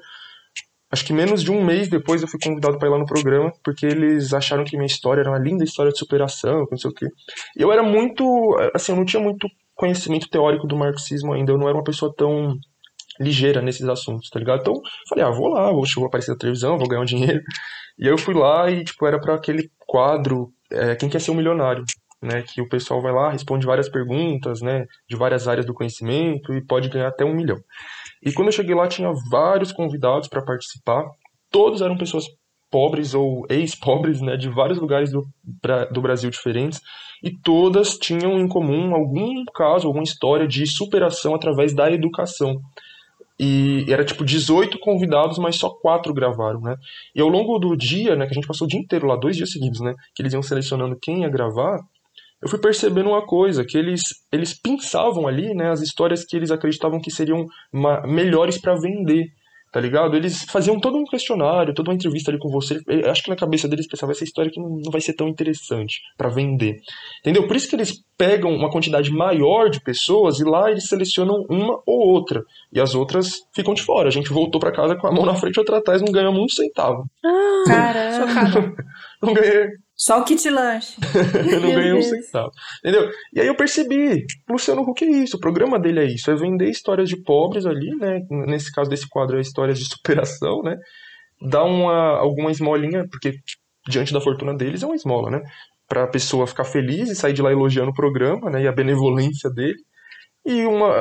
[0.96, 3.52] acho que menos de um mês depois eu fui convidado para ir lá no programa,
[3.62, 6.94] porque eles acharam que minha história era uma linda história de superação, não sei o
[6.94, 7.06] quê.
[7.56, 8.24] E eu era muito,
[8.74, 12.12] assim, eu não tinha muito conhecimento teórico do marxismo ainda, eu não era uma pessoa
[12.16, 12.56] tão
[13.20, 14.60] ligeira nesses assuntos, tá ligado?
[14.60, 14.74] Então,
[15.08, 17.40] falei, ah, vou lá, vou, vou aparecer na televisão, vou ganhar um dinheiro.
[17.98, 21.30] E aí eu fui lá e, tipo, era para aquele quadro, é, Quem Quer Ser
[21.30, 21.82] um Milionário,
[22.22, 22.42] né?
[22.42, 24.84] Que o pessoal vai lá, responde várias perguntas, né?
[25.08, 27.56] De várias áreas do conhecimento e pode ganhar até um milhão.
[28.22, 31.04] E quando eu cheguei lá, tinha vários convidados para participar.
[31.50, 32.26] Todos eram pessoas
[32.70, 35.26] pobres ou ex-pobres, né, de vários lugares do,
[35.92, 36.80] do Brasil diferentes,
[37.22, 42.60] e todas tinham em comum algum caso, alguma história de superação através da educação.
[43.38, 46.74] E era tipo 18 convidados, mas só quatro gravaram, né?
[47.14, 49.36] E ao longo do dia, né, que a gente passou o dia inteiro lá, dois
[49.36, 51.78] dias seguidos, né, que eles iam selecionando quem ia gravar,
[52.42, 56.50] eu fui percebendo uma coisa, que eles, eles pensavam ali, né, as histórias que eles
[56.50, 57.46] acreditavam que seriam
[58.06, 59.26] melhores para vender
[59.76, 60.16] tá ligado?
[60.16, 62.80] Eles faziam todo um questionário, toda uma entrevista ali com você.
[62.86, 66.00] Eu acho que na cabeça deles pensava essa história que não, vai ser tão interessante
[66.16, 66.78] para vender.
[67.20, 67.46] Entendeu?
[67.46, 71.78] Por isso que eles pegam uma quantidade maior de pessoas e lá eles selecionam uma
[71.84, 72.42] ou outra.
[72.72, 74.08] E as outras ficam de fora.
[74.08, 76.40] A gente voltou para casa com a mão na frente e outra atrás, não ganhamos
[76.40, 77.04] um centavo.
[77.22, 78.76] Ah, Caramba.
[79.22, 80.94] não ganhei só o kit lanche.
[81.50, 82.50] eu não ganhei um centavo.
[82.80, 83.10] Entendeu?
[83.32, 86.68] E aí eu percebi, Luciano Huck é isso, o programa dele é isso, é vender
[86.68, 88.20] histórias de pobres ali, né?
[88.30, 90.76] Nesse caso desse quadro é histórias de superação, né?
[91.40, 93.38] Dar uma, alguma esmolinha, porque
[93.88, 95.42] diante da fortuna deles é uma esmola, né?
[95.88, 98.62] Pra pessoa ficar feliz e sair de lá elogiando o programa, né?
[98.62, 99.78] E a benevolência dele.
[100.44, 100.92] E uma.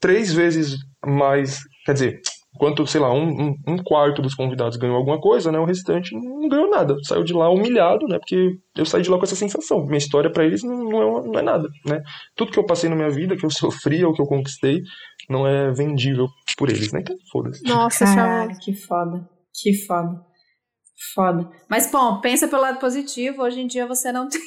[0.00, 1.60] Três vezes mais.
[1.84, 2.20] Quer dizer,
[2.56, 5.58] Enquanto, sei lá, um, um, um, quarto dos convidados ganhou alguma coisa, né?
[5.58, 6.96] O restante não ganhou nada.
[7.02, 8.18] Saiu de lá humilhado, né?
[8.18, 9.84] Porque eu saí de lá com essa sensação.
[9.84, 12.02] Minha história para eles não, não, é, não é nada, né?
[12.34, 14.80] Tudo que eu passei na minha vida, que eu sofri ou que eu conquistei,
[15.28, 17.00] não é vendível por eles, né?
[17.00, 17.62] Então, foda-se.
[17.62, 19.28] Nossa, Cara, que foda.
[19.52, 20.18] Que foda.
[21.14, 21.50] Foda.
[21.68, 23.42] Mas, bom, pensa pelo lado positivo.
[23.42, 24.40] Hoje em dia você não tem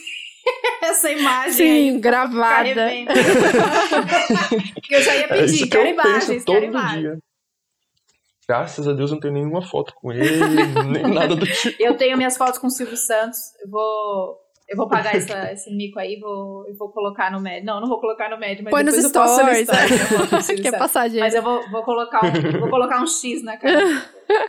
[0.81, 2.69] essa imagem Sim, aí, gravada.
[4.89, 7.01] eu já ia é pedir, é quero imagens, quero imagens.
[7.01, 7.19] Dia.
[8.49, 10.39] Graças a Deus eu não tenho nenhuma foto com ele,
[10.89, 11.75] nem nada do tipo.
[11.79, 13.37] Eu tenho minhas fotos com o Silvio Santos.
[13.63, 17.67] Eu vou, eu vou pagar essa, esse mico aí, vou, eu vou colocar no médio.
[17.67, 19.67] Não, não vou colocar no médio, mas Põe depois nos eu stories,
[20.31, 21.23] posto Que é passadinha.
[21.23, 24.03] Mas eu vou, vou, colocar um, vou colocar um X na cara.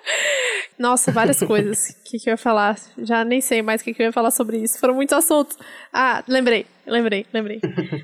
[0.78, 1.90] Nossa, várias coisas.
[1.90, 2.78] O que, que eu ia falar?
[3.03, 4.80] Já nem sei mais o que, que eu ia falar sobre isso.
[4.80, 5.59] Foram muitos assuntos.
[5.92, 7.61] Ah, lembrei, lembrei, lembrei.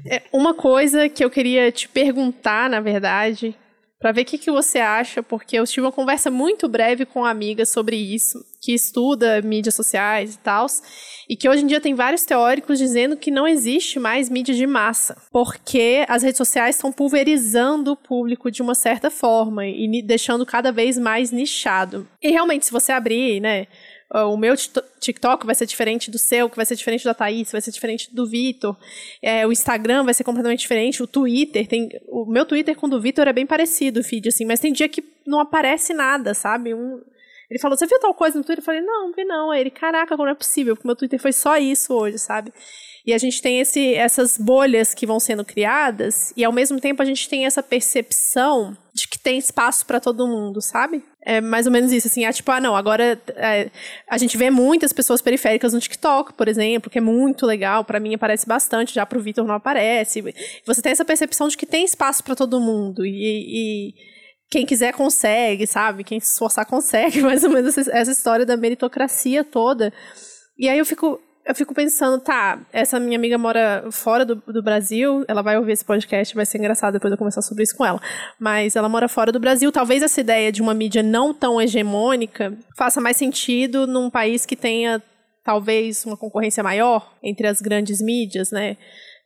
[0.07, 3.57] É, uma coisa que eu queria te perguntar, na verdade,
[3.99, 7.20] para ver o que, que você acha, porque eu tive uma conversa muito breve com
[7.20, 10.66] uma amiga sobre isso, que estuda mídias sociais e tal,
[11.28, 14.66] e que hoje em dia tem vários teóricos dizendo que não existe mais mídia de
[14.66, 20.44] massa, porque as redes sociais estão pulverizando o público de uma certa forma e deixando
[20.44, 22.07] cada vez mais nichado.
[22.22, 23.66] E realmente, se você abrir, né,
[24.12, 27.61] o meu TikTok vai ser diferente do seu, que vai ser diferente da Thaís, vai
[27.61, 28.76] ser diferente do Vitor.
[29.20, 31.02] É, o Instagram vai ser completamente diferente.
[31.02, 31.88] O Twitter tem.
[32.09, 34.72] O meu Twitter com o do Vitor é bem parecido, o feed, assim, mas tem
[34.72, 36.72] dia que não aparece nada, sabe?
[36.72, 37.00] Um,
[37.50, 38.62] ele falou, você viu tal coisa no Twitter?
[38.62, 39.50] Eu falei, não, não vi não.
[39.50, 40.74] Aí ele, caraca, como é possível?
[40.74, 42.52] Porque meu Twitter foi só isso hoje, sabe?
[43.04, 47.00] E a gente tem esse, essas bolhas que vão sendo criadas, e ao mesmo tempo
[47.00, 51.04] a gente tem essa percepção de que tem espaço para todo mundo, sabe?
[51.29, 53.68] É mais ou menos isso, assim, é tipo, ah, não, agora é,
[54.09, 57.99] a gente vê muitas pessoas periféricas no TikTok, por exemplo, que é muito legal, para
[57.99, 60.22] mim aparece bastante, já pro Vitor não aparece.
[60.64, 63.95] Você tem essa percepção de que tem espaço para todo mundo, e, e
[64.49, 66.05] quem quiser consegue, sabe?
[66.05, 69.93] Quem se esforçar consegue, mais ou menos essa, essa história da meritocracia toda.
[70.57, 74.61] E aí eu fico, eu fico pensando, tá, essa minha amiga mora fora do, do
[74.61, 77.86] Brasil, ela vai ouvir esse podcast, vai ser engraçado depois eu conversar sobre isso com
[77.86, 78.01] ela.
[78.38, 82.53] Mas ela mora fora do Brasil, talvez essa ideia de uma mídia não tão hegemônica
[82.76, 85.01] faça mais sentido num país que tenha
[85.44, 88.76] talvez uma concorrência maior entre as grandes mídias, né?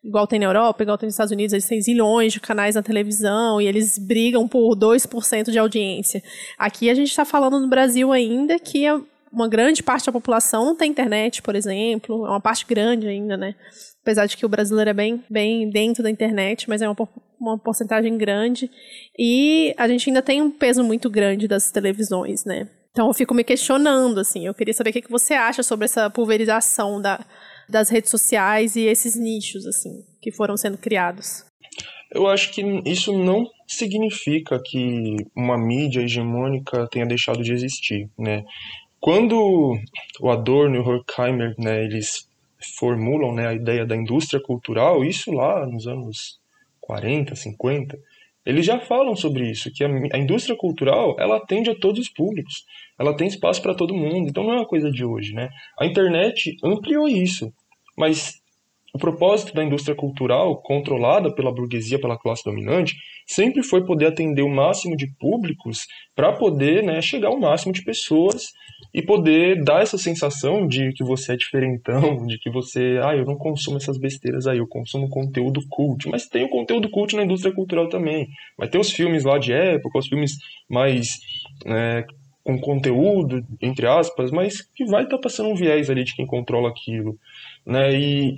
[0.04, 2.82] Igual tem na Europa, igual tem nos Estados Unidos, eles têm zilhões de canais na
[2.82, 6.22] televisão e eles brigam por 2% de audiência.
[6.58, 9.00] Aqui a gente está falando no Brasil ainda que é
[9.32, 13.36] uma grande parte da população não tem internet, por exemplo, é uma parte grande ainda,
[13.36, 13.54] né?
[14.02, 16.96] Apesar de que o brasileiro é bem, bem dentro da internet, mas é uma,
[17.40, 18.70] uma porcentagem grande.
[19.18, 22.68] E a gente ainda tem um peso muito grande das televisões, né?
[22.90, 24.46] Então eu fico me questionando, assim.
[24.46, 27.24] Eu queria saber o que você acha sobre essa pulverização da,
[27.68, 31.44] das redes sociais e esses nichos, assim, que foram sendo criados.
[32.12, 38.42] Eu acho que isso não significa que uma mídia hegemônica tenha deixado de existir, né?
[39.00, 39.78] Quando
[40.20, 42.28] o Adorno e o Horkheimer, né, eles
[42.78, 46.38] formulam né, a ideia da indústria cultural, isso lá nos anos
[46.80, 47.98] 40, 50,
[48.44, 52.64] eles já falam sobre isso, que a, indústria cultural ela atende a todos os públicos,
[52.98, 55.50] ela tem espaço para todo mundo, então não é uma coisa de hoje, né?
[55.78, 57.52] A internet ampliou isso,
[57.96, 58.39] mas
[58.92, 64.42] o propósito da indústria cultural, controlada pela burguesia, pela classe dominante, sempre foi poder atender
[64.42, 68.46] o máximo de públicos para poder né, chegar ao máximo de pessoas
[68.92, 73.24] e poder dar essa sensação de que você é diferentão, de que você, ah, eu
[73.24, 76.08] não consumo essas besteiras aí, eu consumo conteúdo cult.
[76.08, 78.28] Mas tem o conteúdo cult na indústria cultural também.
[78.58, 80.32] Vai ter os filmes lá de época, os filmes
[80.68, 81.06] mais
[81.66, 82.04] é,
[82.42, 86.26] com conteúdo, entre aspas, mas que vai estar tá passando um viés ali de quem
[86.26, 87.18] controla aquilo.
[87.66, 87.92] Né?
[87.94, 88.36] E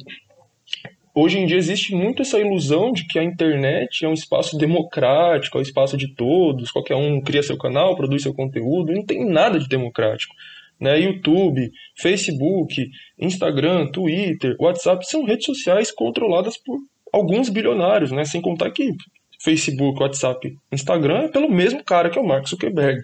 [1.14, 5.56] hoje em dia existe muito essa ilusão de que a internet é um espaço democrático,
[5.56, 9.24] é um espaço de todos, qualquer um cria seu canal, produz seu conteúdo, não tem
[9.24, 10.34] nada de democrático.
[10.80, 11.00] Né?
[11.00, 16.78] YouTube, Facebook, Instagram, Twitter, WhatsApp são redes sociais controladas por
[17.12, 18.24] alguns bilionários, né?
[18.24, 18.90] sem contar que
[19.42, 23.00] Facebook, WhatsApp, Instagram é pelo mesmo cara que é o Mark Zuckerberg.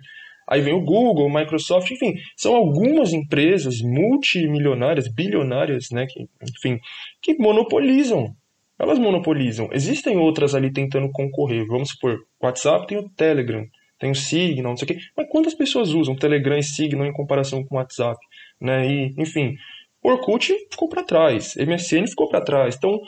[0.48, 6.80] Aí vem o Google, Microsoft, enfim, são algumas empresas multimilionárias, bilionárias, né, que, enfim,
[7.20, 8.34] que monopolizam.
[8.78, 9.68] Elas monopolizam.
[9.72, 11.66] Existem outras ali tentando concorrer.
[11.66, 13.66] Vamos supor, WhatsApp tem o Telegram,
[13.98, 14.98] tem o Signal, não sei o quê.
[15.16, 18.18] Mas quantas pessoas usam Telegram e Signal em comparação com o WhatsApp?
[18.60, 18.88] Né?
[18.88, 19.56] E, enfim,
[20.02, 22.76] Orkut ficou para trás, MSN ficou para trás.
[22.76, 23.00] Então,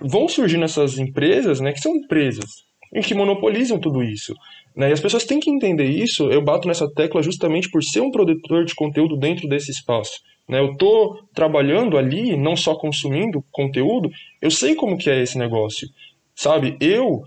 [0.00, 4.34] vão surgindo essas empresas, né, que são empresas e que monopolizam tudo isso.
[4.74, 4.90] Né?
[4.90, 6.30] E as pessoas têm que entender isso.
[6.30, 10.20] Eu bato nessa tecla justamente por ser um produtor de conteúdo dentro desse espaço.
[10.48, 10.60] Né?
[10.60, 14.10] Eu estou trabalhando ali, não só consumindo conteúdo,
[14.40, 15.88] eu sei como que é esse negócio.
[16.34, 17.22] Sabe, eu,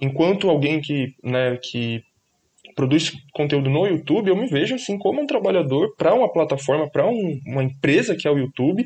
[0.00, 2.02] enquanto alguém que, né, que
[2.74, 7.06] produz conteúdo no YouTube, eu me vejo assim como um trabalhador para uma plataforma, para
[7.06, 8.84] um, uma empresa que é o YouTube.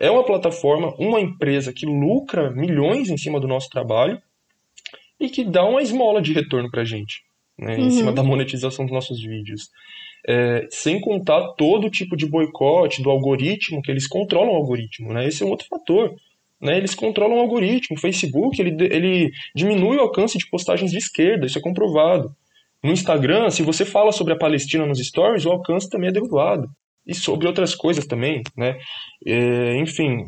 [0.00, 4.22] É uma plataforma, uma empresa que lucra milhões em cima do nosso trabalho
[5.20, 7.22] e que dá uma esmola de retorno pra gente,
[7.58, 7.86] né, uhum.
[7.86, 9.68] em cima da monetização dos nossos vídeos.
[10.26, 15.26] É, sem contar todo tipo de boicote do algoritmo, que eles controlam o algoritmo, né?
[15.26, 16.14] Esse é um outro fator.
[16.60, 16.76] Né?
[16.76, 17.96] Eles controlam o algoritmo.
[17.96, 22.34] O Facebook ele, ele diminui o alcance de postagens de esquerda, isso é comprovado.
[22.82, 26.68] No Instagram, se você fala sobre a Palestina nos stories, o alcance também é derrubado.
[27.06, 28.76] E sobre outras coisas também, né?
[29.26, 30.24] É, enfim,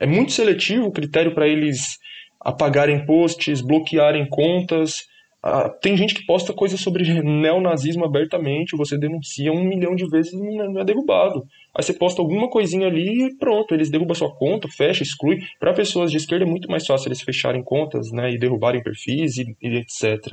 [0.00, 1.98] é muito seletivo o critério para eles
[2.44, 5.06] apagarem posts, bloquearem contas.
[5.42, 10.32] Ah, tem gente que posta coisas sobre neonazismo abertamente, você denuncia um milhão de vezes
[10.32, 11.44] e não é derrubado.
[11.74, 15.40] Aí você posta alguma coisinha ali e pronto, eles derrubam sua conta, fecha, exclui.
[15.58, 19.38] Para pessoas de esquerda é muito mais fácil eles fecharem contas, né, e derrubarem perfis
[19.38, 20.32] e, e etc.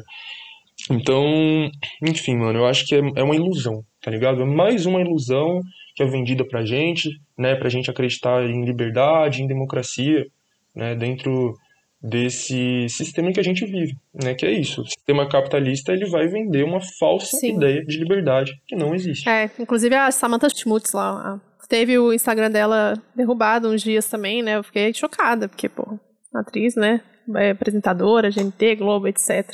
[0.91, 1.25] Então,
[2.03, 4.43] enfim, mano, eu acho que é, é uma ilusão, tá ligado?
[4.43, 5.59] É mais uma ilusão
[5.95, 10.27] que é vendida pra gente, né, pra gente acreditar em liberdade, em democracia,
[10.75, 11.55] né, dentro
[12.01, 14.33] desse sistema que a gente vive, né?
[14.33, 14.81] Que é isso.
[14.81, 17.57] O sistema capitalista ele vai vender uma falsa Sim.
[17.57, 19.27] ideia de liberdade que não existe.
[19.27, 24.57] É, inclusive a Samantha Schmutz lá, teve o Instagram dela derrubado uns dias também, né?
[24.57, 25.99] Eu fiquei chocada, porque, pô,
[26.33, 27.01] atriz, né?
[27.35, 29.47] É apresentadora, GNT, Globo, etc.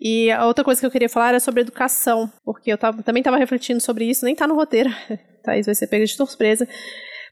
[0.00, 3.20] E a outra coisa que eu queria falar era sobre educação, porque eu tava, também
[3.20, 4.90] estava refletindo sobre isso, nem tá no roteiro,
[5.44, 6.66] Thaís vai ser pega de surpresa,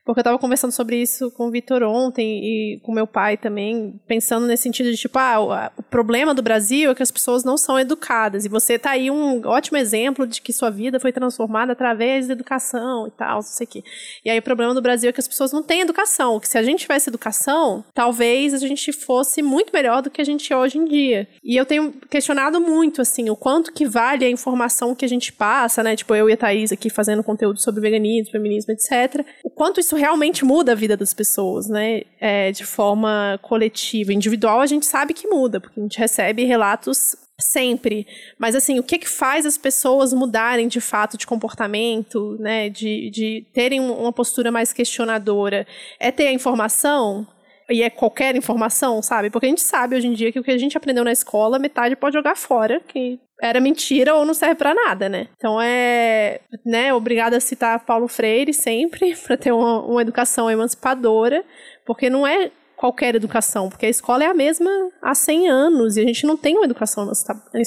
[0.05, 4.01] porque eu estava conversando sobre isso com o Vitor ontem e com meu pai também,
[4.07, 7.57] pensando nesse sentido de tipo, ah, o problema do Brasil é que as pessoas não
[7.57, 8.45] são educadas.
[8.45, 12.33] E você tá aí um ótimo exemplo de que sua vida foi transformada através da
[12.33, 13.85] educação e tal, não sei o quê.
[14.25, 16.41] E aí o problema do Brasil é que as pessoas não têm educação.
[16.41, 20.25] Que se a gente tivesse educação, talvez a gente fosse muito melhor do que a
[20.25, 21.29] gente é hoje em dia.
[21.43, 25.33] E eu tenho questionado muito, assim, o quanto que vale a informação que a gente
[25.33, 25.95] passa, né?
[25.95, 29.25] Tipo, eu e a Thaís aqui fazendo conteúdo sobre veganismo, feminismo, etc.
[29.45, 32.03] O quanto isso isso realmente muda a vida das pessoas, né?
[32.21, 34.13] É, de forma coletiva.
[34.13, 38.07] Individual a gente sabe que muda, porque a gente recebe relatos sempre.
[38.39, 42.69] Mas assim, o que que faz as pessoas mudarem de fato de comportamento, né?
[42.69, 45.67] De, de terem uma postura mais questionadora?
[45.99, 47.27] É ter a informação?
[47.71, 49.31] E é qualquer informação, sabe?
[49.31, 51.59] Porque a gente sabe hoje em dia que o que a gente aprendeu na escola,
[51.59, 55.29] metade pode jogar fora, que era mentira ou não serve para nada, né?
[55.37, 61.45] Então é, né, obrigada a citar Paulo Freire sempre para ter uma, uma educação emancipadora,
[61.87, 64.71] porque não é qualquer educação, porque a escola é a mesma
[65.03, 67.11] há 100 anos e a gente não tem uma educação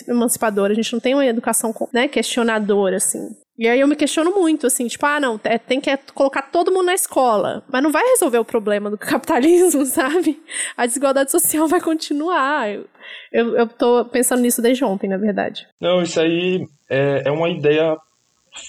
[0.08, 3.30] emancipadora, a gente não tem uma educação né, questionadora, assim.
[3.58, 6.72] E aí eu me questiono muito, assim, tipo, ah, não, é, tem que colocar todo
[6.72, 10.41] mundo na escola, mas não vai resolver o problema do capitalismo, sabe?
[10.76, 12.70] A desigualdade social vai continuar.
[12.72, 12.86] Eu,
[13.32, 15.68] eu, eu tô pensando nisso desde ontem, na verdade.
[15.80, 17.95] Não, isso aí é, é uma ideia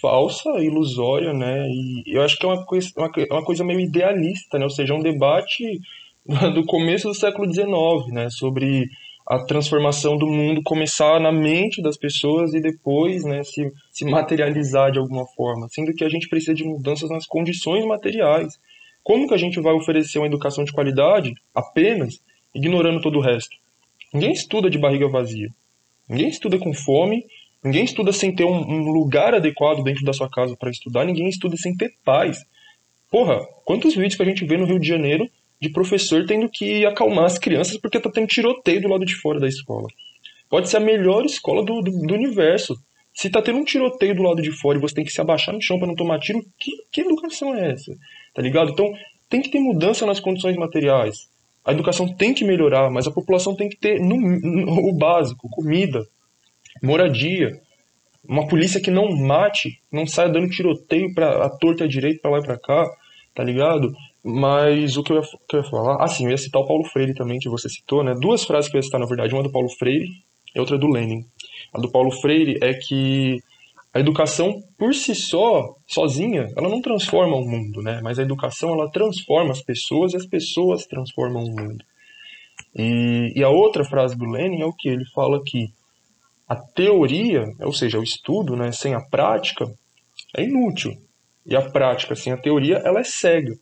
[0.00, 1.66] falsa, ilusória, né?
[1.68, 4.64] E eu acho que é uma coisa, uma, é uma coisa meio idealista, né?
[4.64, 5.80] Ou seja, é um debate
[6.54, 7.66] do começo do século XIX,
[8.12, 8.28] né?
[8.30, 8.86] Sobre
[9.26, 14.92] a transformação do mundo começar na mente das pessoas e depois né, se, se materializar
[14.92, 18.58] de alguma forma, sendo que a gente precisa de mudanças nas condições materiais.
[19.02, 22.20] como que a gente vai oferecer uma educação de qualidade apenas
[22.54, 23.56] ignorando todo o resto?
[24.12, 25.48] Ninguém estuda de barriga vazia.
[26.08, 27.24] Ninguém estuda com fome.
[27.64, 31.04] Ninguém estuda sem ter um, um lugar adequado dentro da sua casa para estudar.
[31.04, 32.44] Ninguém estuda sem ter paz.
[33.10, 35.28] Porra, quantos vídeos que a gente vê no Rio de Janeiro
[35.64, 39.40] de professor tendo que acalmar as crianças porque tá tendo tiroteio do lado de fora
[39.40, 39.88] da escola.
[40.50, 42.76] Pode ser a melhor escola do, do, do universo.
[43.14, 45.54] Se tá tendo um tiroteio do lado de fora e você tem que se abaixar
[45.54, 47.92] no chão para não tomar tiro, que, que educação é essa?
[48.34, 48.72] Tá ligado?
[48.72, 48.92] Então,
[49.28, 51.28] tem que ter mudança nas condições materiais.
[51.64, 55.48] A educação tem que melhorar, mas a população tem que ter no, no, o básico:
[55.48, 56.04] comida,
[56.82, 57.58] moradia,
[58.28, 62.38] uma polícia que não mate, não saia dando tiroteio para a torta direita para lá
[62.38, 62.86] e para cá,
[63.34, 63.92] tá ligado?
[64.24, 66.66] Mas o que eu, ia, que eu ia falar, ah sim, eu ia citar o
[66.66, 68.14] Paulo Freire também que você citou, né?
[68.14, 70.08] Duas frases que eu ia citar na verdade, uma do Paulo Freire
[70.54, 71.26] e outra do Lenin.
[71.74, 73.42] A do Paulo Freire é que
[73.92, 78.00] a educação por si só, sozinha, ela não transforma o mundo, né?
[78.02, 81.84] Mas a educação ela transforma as pessoas e as pessoas transformam o mundo.
[82.74, 85.68] E, e a outra frase do Lenin é o que ele fala que
[86.48, 89.66] a teoria, ou seja, o estudo, né, sem a prática,
[90.36, 90.96] é inútil.
[91.46, 93.54] E a prática sem a teoria, ela é cega.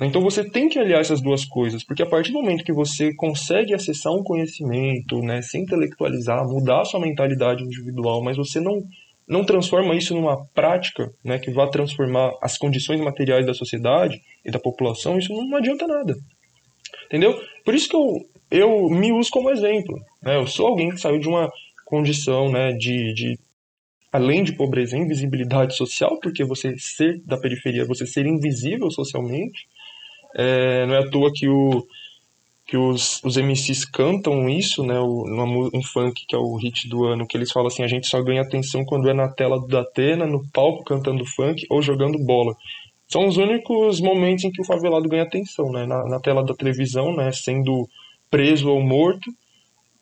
[0.00, 3.12] Então você tem que aliar essas duas coisas, porque a partir do momento que você
[3.14, 8.80] consegue acessar um conhecimento, né, se intelectualizar, mudar a sua mentalidade individual, mas você não,
[9.26, 14.52] não transforma isso numa prática né, que vá transformar as condições materiais da sociedade e
[14.52, 16.14] da população, isso não adianta nada.
[17.06, 17.34] Entendeu?
[17.64, 19.98] Por isso que eu, eu me uso como exemplo.
[20.22, 20.36] Né?
[20.36, 21.50] Eu sou alguém que saiu de uma
[21.84, 23.38] condição né, de, de
[24.12, 29.66] além de pobreza, invisibilidade social, porque você ser da periferia, você ser invisível socialmente,
[30.34, 31.86] é, não é à toa que, o,
[32.66, 36.88] que os, os MCs cantam isso, né, o, no, em funk, que é o hit
[36.88, 39.58] do ano, que eles falam assim, a gente só ganha atenção quando é na tela
[39.58, 42.54] do Datena, no palco cantando funk ou jogando bola.
[43.08, 46.54] São os únicos momentos em que o favelado ganha atenção, né, na, na tela da
[46.54, 47.88] televisão, né, sendo
[48.30, 49.30] preso ou morto,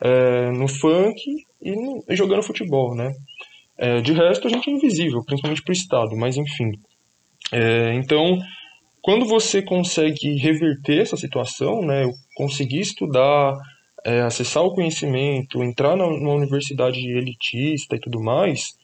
[0.01, 1.19] é, no funk
[1.61, 3.13] e, no, e, jogando futebol, né.
[3.77, 6.71] É, de resto, a gente é invisível, principalmente para o Estado, mas enfim.
[7.51, 8.37] É, então,
[9.01, 12.03] quando você consegue reverter essa situação, né,
[12.35, 13.57] conseguir estudar,
[14.03, 18.77] é, acessar o conhecimento, entrar na, numa universidade elitista e tudo mais,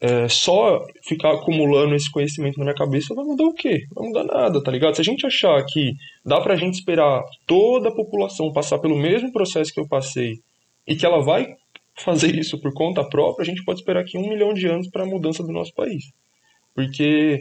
[0.00, 3.84] é, só ficar acumulando esse conhecimento na minha cabeça vai mudar o quê?
[3.92, 4.94] Vai mudar nada, tá ligado?
[4.94, 9.32] Se a gente achar que dá pra gente esperar toda a população passar pelo mesmo
[9.32, 10.38] processo que eu passei
[10.86, 11.56] e que ela vai
[11.96, 15.02] fazer isso por conta própria, a gente pode esperar aqui um milhão de anos para
[15.02, 16.04] a mudança do nosso país.
[16.74, 17.40] Porque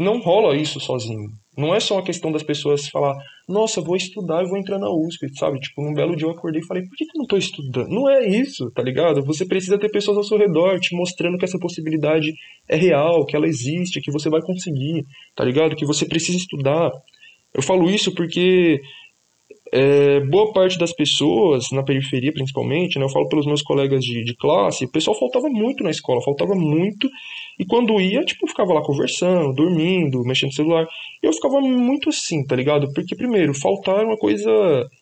[0.00, 1.28] não rola isso sozinho.
[1.56, 3.14] Não é só uma questão das pessoas falar,
[3.46, 5.60] nossa, vou estudar e vou entrar na USP, sabe?
[5.60, 7.88] Tipo, num belo dia eu acordei e falei, por que, que eu não tô estudando?
[7.88, 9.22] Não é isso, tá ligado?
[9.24, 12.32] Você precisa ter pessoas ao seu redor te mostrando que essa possibilidade
[12.66, 15.04] é real, que ela existe, que você vai conseguir,
[15.36, 15.76] tá ligado?
[15.76, 16.90] Que você precisa estudar.
[17.52, 18.80] Eu falo isso porque
[19.72, 24.24] é, boa parte das pessoas, na periferia principalmente, né, eu falo pelos meus colegas de,
[24.24, 27.08] de classe, o pessoal faltava muito na escola, faltava muito,
[27.58, 30.86] e quando ia, tipo, ficava lá conversando, dormindo, mexendo no celular,
[31.22, 32.92] eu ficava muito assim, tá ligado?
[32.92, 34.50] Porque, primeiro, faltar era uma coisa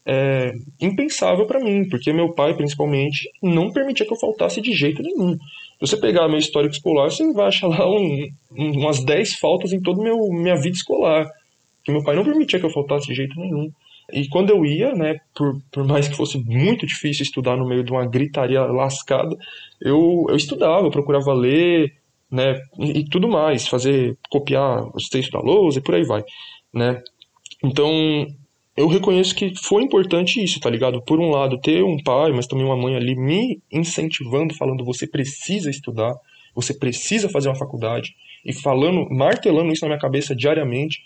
[0.05, 5.03] é, impensável para mim, porque meu pai, principalmente, não permitia que eu faltasse de jeito
[5.03, 5.33] nenhum.
[5.35, 9.81] Se você pegar meu histórico escolar, você vai achar lá um, umas 10 faltas em
[9.81, 11.27] toda minha vida escolar,
[11.85, 13.71] que meu pai não permitia que eu faltasse de jeito nenhum.
[14.13, 17.85] E quando eu ia, né, por, por mais que fosse muito difícil estudar no meio
[17.85, 19.37] de uma gritaria lascada,
[19.81, 21.95] eu, eu estudava, eu procurava ler,
[22.31, 26.25] né, e, e tudo mais, fazer, copiar os textos da lousa e por aí vai,
[26.73, 27.03] né.
[27.63, 28.27] Então,
[28.79, 31.03] eu reconheço que foi importante isso, tá ligado?
[31.03, 35.05] Por um lado, ter um pai, mas também uma mãe ali me incentivando, falando: você
[35.05, 36.15] precisa estudar,
[36.55, 41.01] você precisa fazer uma faculdade, e falando, martelando isso na minha cabeça diariamente,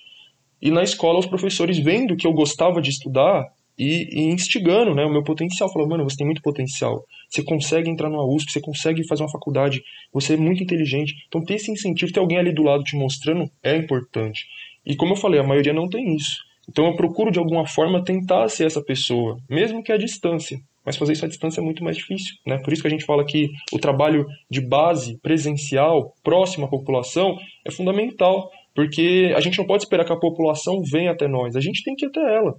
[0.63, 3.45] e na escola, os professores vendo que eu gostava de estudar
[3.77, 5.71] e, e instigando né, o meu potencial.
[5.73, 7.05] Falando, mano, você tem muito potencial.
[7.29, 9.83] Você consegue entrar numa USP, você consegue fazer uma faculdade,
[10.13, 11.15] você é muito inteligente.
[11.27, 14.47] Então, ter esse incentivo, ter alguém ali do lado te mostrando é importante.
[14.87, 16.39] E como eu falei, a maioria não tem isso.
[16.69, 20.61] Então, eu procuro de alguma forma tentar ser essa pessoa, mesmo que à distância.
[20.85, 22.59] Mas fazer isso à distância é muito mais difícil, né?
[22.59, 27.37] Por isso que a gente fala que o trabalho de base, presencial, próximo à população,
[27.65, 31.61] é fundamental porque a gente não pode esperar que a população venha até nós, a
[31.61, 32.55] gente tem que ir até ela.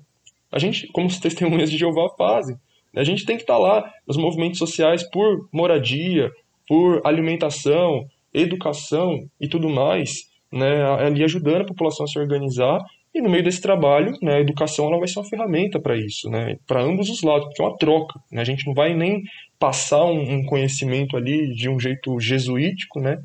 [0.51, 2.55] A gente, como os testemunhas de Jeová fazem,
[2.95, 6.29] a gente tem que estar lá nos movimentos sociais por moradia,
[6.67, 12.79] por alimentação, educação e tudo mais, né, ali ajudando a população a se organizar.
[13.13, 16.29] E no meio desse trabalho, né, a educação ela vai ser uma ferramenta para isso,
[16.29, 18.19] né, para ambos os lados, porque é uma troca.
[18.31, 19.23] Né, a gente não vai nem
[19.57, 23.19] passar um, um conhecimento ali de um jeito jesuítico, né,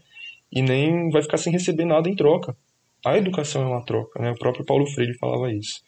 [0.51, 2.57] e nem vai ficar sem receber nada em troca
[3.11, 4.31] a educação é uma troca, né?
[4.31, 5.81] O próprio Paulo Freire falava isso.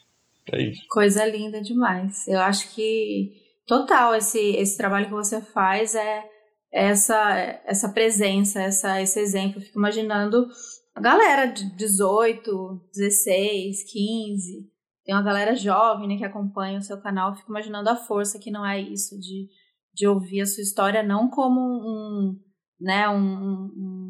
[0.53, 0.83] É isso.
[0.89, 2.27] Coisa linda demais.
[2.27, 3.33] Eu acho que
[3.67, 6.25] total esse, esse trabalho que você faz é
[6.73, 9.59] essa essa presença, essa, esse exemplo.
[9.59, 10.49] Eu fico imaginando
[10.95, 14.71] a galera de 18, 16, 15,
[15.05, 17.31] tem uma galera jovem né, que acompanha o seu canal.
[17.31, 19.49] Eu fico imaginando a força que não é isso de,
[19.95, 22.39] de ouvir a sua história não como um,
[22.81, 24.10] né, um, um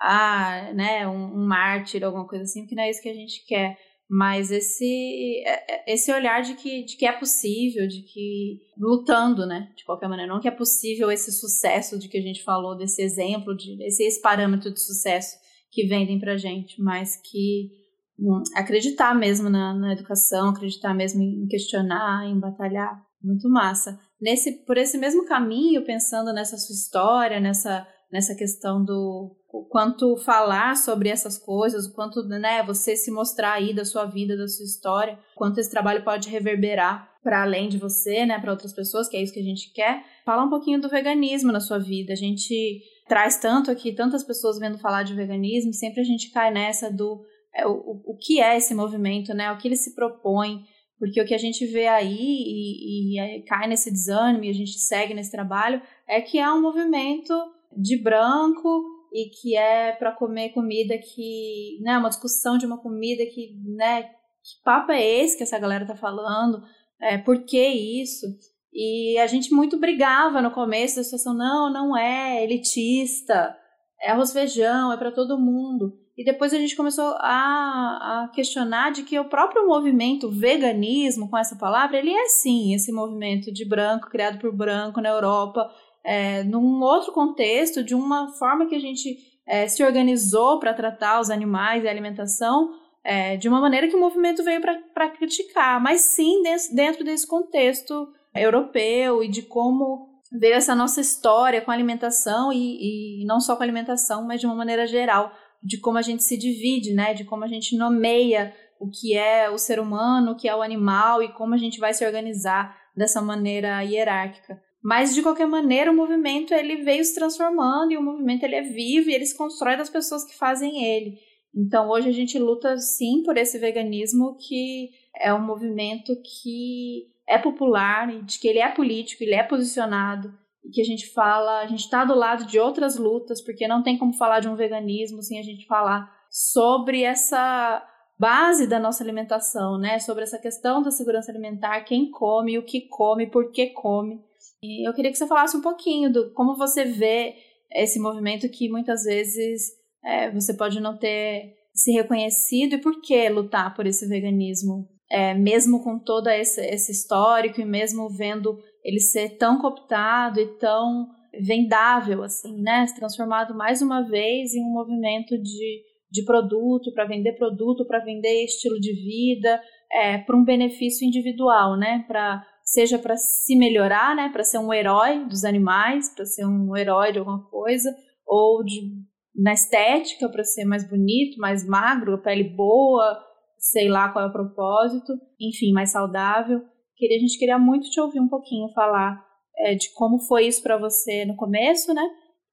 [0.00, 3.44] ah, né, um, um mártir, alguma coisa assim, que não é isso que a gente
[3.46, 3.76] quer
[4.08, 9.46] mas esse é, é, esse olhar de que, de que é possível, de que lutando,
[9.46, 12.76] né, de qualquer maneira, não que é possível esse sucesso de que a gente falou,
[12.76, 15.36] desse exemplo, de esse, esse parâmetro de sucesso
[15.70, 17.70] que vendem pra gente, mas que
[18.18, 23.98] um, acreditar mesmo na, na, educação, acreditar mesmo em questionar, em batalhar, muito massa.
[24.20, 30.16] Nesse, por esse mesmo caminho, pensando nessa sua história, nessa, nessa questão do o quanto
[30.16, 34.48] falar sobre essas coisas, o quanto né, você se mostrar aí da sua vida, da
[34.48, 39.08] sua história, quanto esse trabalho pode reverberar para além de você, né, para outras pessoas,
[39.08, 40.04] que é isso que a gente quer.
[40.24, 42.12] Falar um pouquinho do veganismo na sua vida.
[42.12, 46.50] A gente traz tanto aqui, tantas pessoas vendo falar de veganismo, sempre a gente cai
[46.50, 47.24] nessa do
[47.54, 50.64] é, o, o que é esse movimento, né, o que ele se propõe,
[50.98, 54.54] porque o que a gente vê aí e, e, e cai nesse desânimo e a
[54.54, 57.32] gente segue nesse trabalho é que é um movimento
[57.76, 63.24] de branco e que é para comer comida que, né, uma discussão de uma comida
[63.24, 66.60] que, né, que papo é esse que essa galera tá falando?
[67.00, 68.26] É, por que isso?
[68.72, 73.56] E a gente muito brigava no começo da situação, não, não é elitista,
[74.00, 75.96] é arroz feijão, é para todo mundo.
[76.16, 81.38] E depois a gente começou a, a, questionar de que o próprio movimento veganismo, com
[81.38, 85.70] essa palavra, ele é sim esse movimento de branco, criado por branco na Europa,
[86.04, 91.20] é, num outro contexto, de uma forma que a gente é, se organizou para tratar
[91.20, 92.70] os animais e a alimentação,
[93.02, 96.42] é, de uma maneira que o movimento veio para criticar, mas sim
[96.72, 103.22] dentro desse contexto europeu e de como veio essa nossa história com a alimentação e,
[103.22, 105.32] e não só com a alimentação, mas de uma maneira geral,
[105.62, 109.48] de como a gente se divide, né, de como a gente nomeia o que é
[109.48, 112.76] o ser humano, o que é o animal e como a gente vai se organizar
[112.96, 114.60] dessa maneira hierárquica.
[114.84, 118.60] Mas de qualquer maneira, o movimento ele veio se transformando e o movimento ele é
[118.60, 121.18] vivo e ele se constrói das pessoas que fazem ele.
[121.56, 127.38] Então hoje a gente luta sim por esse veganismo que é um movimento que é
[127.38, 131.60] popular e de que ele é político, ele é posicionado e que a gente fala,
[131.60, 134.56] a gente está do lado de outras lutas, porque não tem como falar de um
[134.56, 137.82] veganismo sem a gente falar sobre essa
[138.18, 139.98] base da nossa alimentação, né?
[139.98, 144.22] Sobre essa questão da segurança alimentar, quem come, o que come, por que come.
[144.64, 147.34] E eu queria que você falasse um pouquinho do como você vê
[147.70, 153.28] esse movimento que muitas vezes é, você pode não ter se reconhecido e por que
[153.28, 159.00] lutar por esse veganismo, é, mesmo com todo esse, esse histórico e mesmo vendo ele
[159.00, 161.08] ser tão cooptado e tão
[161.38, 162.86] vendável, assim, né?
[162.86, 168.02] Se transformado mais uma vez em um movimento de, de produto, para vender produto, para
[168.02, 169.60] vender estilo de vida,
[169.92, 172.04] é, para um benefício individual, né?
[172.06, 176.74] Para seja para se melhorar, né, para ser um herói dos animais, para ser um
[176.74, 177.94] herói de alguma coisa,
[178.26, 178.90] ou de,
[179.36, 183.18] na estética, para ser mais bonito, mais magro, pele boa,
[183.58, 186.62] sei lá qual é o propósito, enfim, mais saudável.
[186.96, 189.22] Queria, a gente queria muito te ouvir um pouquinho falar
[189.58, 192.02] é, de como foi isso para você no começo, né,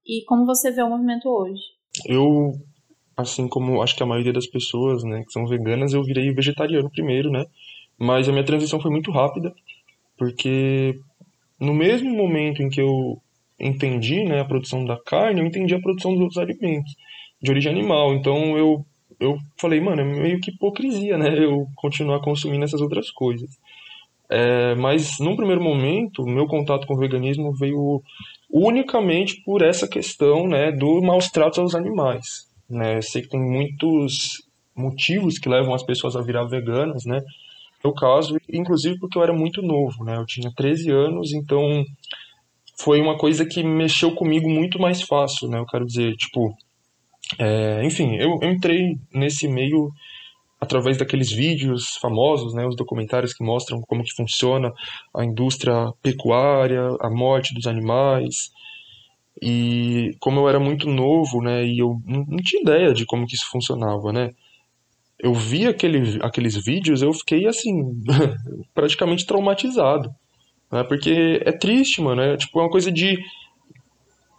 [0.05, 1.62] e como você vê o movimento hoje.
[2.05, 2.51] Eu,
[3.16, 6.91] assim como acho que a maioria das pessoas, né, que são veganas, eu virei vegetariano
[6.91, 7.45] primeiro, né,
[7.97, 9.53] mas a minha transição foi muito rápida
[10.22, 10.99] porque
[11.59, 13.19] no mesmo momento em que eu
[13.59, 16.93] entendi né, a produção da carne, eu entendi a produção dos outros alimentos
[17.41, 18.13] de origem animal.
[18.13, 18.86] Então eu,
[19.19, 21.43] eu falei, mano, é meio que hipocrisia, né?
[21.43, 23.49] Eu continuar consumindo essas outras coisas.
[24.30, 27.99] É, mas num primeiro momento, meu contato com o veganismo veio
[28.47, 32.47] unicamente por essa questão né, do maus tratos aos animais.
[32.69, 32.97] Né?
[32.97, 34.43] Eu sei que tem muitos
[34.76, 37.22] motivos que levam as pessoas a virar veganas, né?
[37.84, 40.18] Meu caso, inclusive porque eu era muito novo, né?
[40.18, 41.84] Eu tinha 13 anos, então
[42.78, 45.60] foi uma coisa que mexeu comigo muito mais fácil, né?
[45.60, 46.56] Eu quero dizer, tipo,
[47.40, 49.92] é, enfim, eu, eu entrei nesse meio
[50.62, 54.72] através daqueles vídeos famosos, né, os documentários que mostram como que funciona
[55.12, 58.52] a indústria pecuária, a morte dos animais.
[59.42, 63.34] E como eu era muito novo, né, e eu não, tinha ideia de como que
[63.34, 64.30] isso funcionava, né?
[65.22, 67.74] Eu vi aquele, aqueles vídeos, eu fiquei assim,
[68.74, 70.09] praticamente traumatizado.
[70.72, 70.84] Né?
[70.84, 72.22] Porque é triste, mano.
[72.22, 73.17] É tipo é uma coisa de,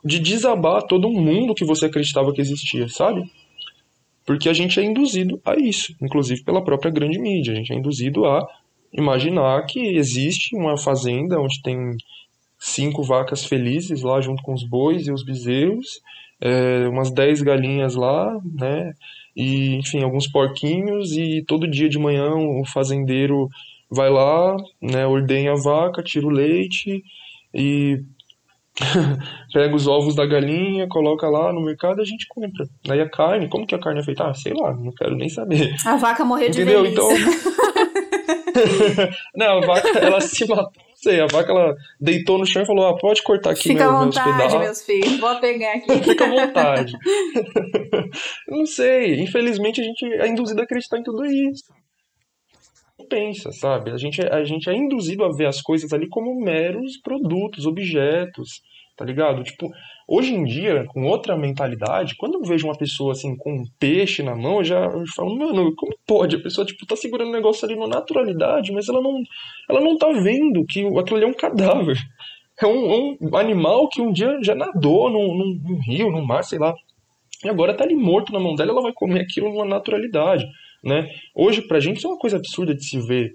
[0.04, 3.22] de desabar todo mundo que você acreditava que existia, sabe?
[4.24, 7.52] porque a gente é induzido a isso, inclusive pela própria grande mídia.
[7.52, 8.46] A gente é induzido a
[8.92, 11.96] imaginar que existe uma fazenda onde tem
[12.58, 16.00] cinco vacas felizes lá junto com os bois e os bezerros,
[16.40, 18.92] é, umas dez galinhas lá, né?
[19.34, 23.48] E, enfim, alguns porquinhos e todo dia de manhã o fazendeiro
[23.90, 27.02] vai lá, né, ordenha a vaca, tira o leite
[27.54, 28.00] e
[29.52, 32.66] pega os ovos da galinha, coloca lá no mercado e a gente compra.
[32.88, 34.24] Aí a carne, como que a carne é feita?
[34.24, 35.74] Ah, sei lá, não quero nem saber.
[35.84, 36.82] A vaca morreu Entendeu?
[36.82, 37.22] de velhice.
[37.22, 37.62] Então...
[39.34, 42.86] não, a vaca, ela se matou, sei, a vaca, ela deitou no chão e falou,
[42.86, 45.98] ah, pode cortar aqui Fica meu, à vontade, meus, meus filhos, vou pegar aqui.
[46.04, 46.92] Fica à vontade.
[48.48, 51.72] não sei, infelizmente a gente é induzido a acreditar em tudo isso
[53.12, 53.90] pensa, sabe?
[53.90, 57.66] A gente, é, a gente é induzido a ver as coisas ali como meros produtos,
[57.66, 58.62] objetos,
[58.96, 59.42] tá ligado?
[59.42, 59.68] Tipo,
[60.06, 64.22] hoje em dia, com outra mentalidade, quando eu vejo uma pessoa assim com um peixe
[64.22, 66.36] na mão, eu já eu falo, mano, como pode?
[66.36, 69.22] A pessoa, tipo, tá segurando o negócio ali na naturalidade, mas ela não,
[69.68, 71.98] ela não tá vendo que aquilo ali é um cadáver.
[72.60, 76.44] É um, um animal que um dia já nadou num, num, num rio, num mar,
[76.44, 76.74] sei lá.
[77.44, 80.46] E agora tá ali morto na mão dela, ela vai comer aquilo numa naturalidade.
[80.82, 81.08] Né?
[81.34, 83.34] Hoje, pra gente, isso é uma coisa absurda de se ver.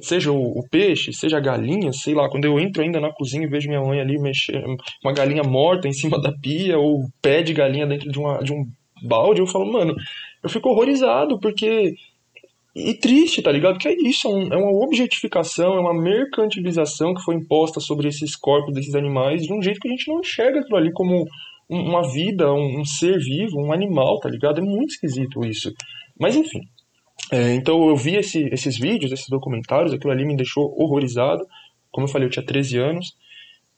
[0.00, 3.44] Seja o, o, peixe, seja a galinha, sei lá, quando eu entro ainda na cozinha
[3.44, 7.42] e vejo minha mãe ali mexendo, uma galinha morta em cima da pia, ou pé
[7.42, 8.66] de galinha dentro de, uma, de um
[9.02, 9.94] balde, eu falo, mano,
[10.42, 11.94] eu fico horrorizado, porque.
[12.76, 13.78] E triste, tá ligado?
[13.78, 18.36] Que é isso, é, é uma objetificação, é uma mercantilização que foi imposta sobre esses
[18.36, 21.26] corpos desses animais de um jeito que a gente não enxerga aquilo ali como
[21.68, 24.60] uma vida, um ser vivo, um animal, tá ligado?
[24.60, 25.72] É muito esquisito isso.
[26.18, 26.60] Mas enfim,
[27.30, 31.46] é, então eu vi esse, esses vídeos, esses documentários, aquilo ali me deixou horrorizado.
[31.90, 33.16] Como eu falei, eu tinha 13 anos.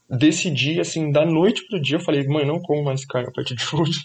[0.08, 3.54] Decidi, assim, da noite pro dia, eu falei, mãe, não como mais carne a partir
[3.54, 4.00] de hoje.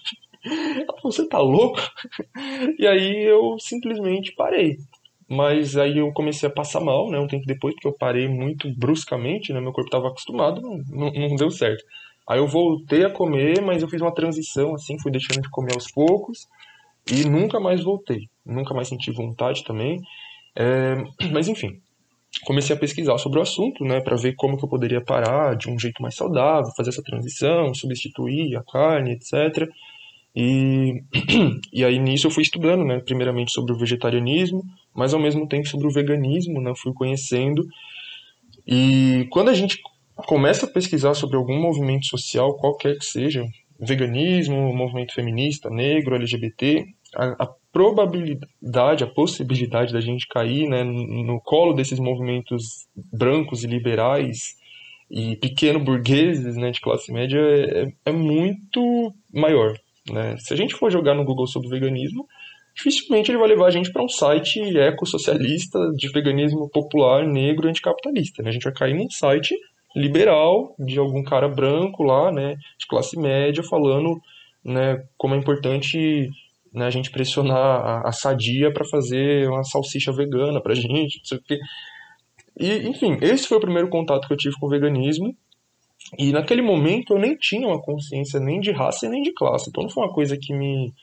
[1.03, 1.79] Você tá louco?
[2.77, 4.77] E aí eu simplesmente parei.
[5.27, 8.71] Mas aí eu comecei a passar mal, né, um tempo depois, porque eu parei muito
[8.75, 11.83] bruscamente, né, meu corpo estava acostumado, não, não, não deu certo.
[12.29, 15.73] Aí eu voltei a comer, mas eu fiz uma transição, assim, fui deixando de comer
[15.73, 16.47] aos poucos
[17.11, 19.99] e nunca mais voltei nunca mais senti vontade também.
[20.55, 20.95] É,
[21.31, 21.79] mas enfim,
[22.43, 25.69] comecei a pesquisar sobre o assunto, né, para ver como que eu poderia parar de
[25.69, 29.67] um jeito mais saudável, fazer essa transição, substituir a carne, etc.
[30.35, 31.01] E,
[31.71, 35.67] e aí nisso eu fui estudando, né, primeiramente sobre o vegetarianismo, mas ao mesmo tempo
[35.67, 37.65] sobre o veganismo, né, fui conhecendo.
[38.67, 39.79] E quando a gente
[40.15, 43.45] começa a pesquisar sobre algum movimento social, qualquer que seja,
[43.79, 46.85] veganismo, movimento feminista, negro, LGBT,
[47.15, 53.67] a, a probabilidade, a possibilidade da gente cair né, no colo desses movimentos brancos e
[53.67, 54.55] liberais
[55.09, 59.77] e pequeno burgueses né, de classe média é, é muito maior.
[60.09, 60.35] Né?
[60.37, 62.27] Se a gente for jogar no Google sobre veganismo,
[62.75, 68.41] dificilmente ele vai levar a gente para um site ecossocialista de veganismo popular, negro, anticapitalista.
[68.41, 68.49] Né?
[68.49, 69.55] A gente vai cair num site
[69.95, 74.19] liberal de algum cara branco lá, né, de classe média, falando
[74.63, 76.29] né, como é importante
[76.75, 81.25] né, a gente pressionar a, a Sadia para fazer uma salsicha vegana pra gente, não
[81.25, 81.57] sei o quê.
[82.59, 85.35] E, enfim, esse foi o primeiro contato que eu tive com o veganismo.
[86.19, 89.69] E naquele momento eu nem tinha uma consciência nem de raça e nem de classe.
[89.69, 90.93] Então não foi uma coisa que me,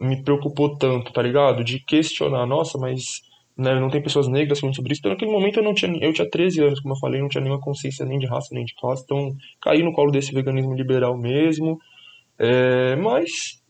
[0.00, 1.64] me preocupou tanto, tá ligado?
[1.64, 3.22] De questionar, nossa, mas
[3.56, 5.00] né, não tem pessoas negras falando sobre isso.
[5.00, 7.42] Então naquele momento eu não tinha, eu tinha 13 anos, como eu falei, não tinha
[7.42, 9.04] nenhuma consciência nem de raça nem de classe.
[9.04, 11.78] Então caí no colo desse veganismo liberal mesmo.
[12.38, 13.62] É, mas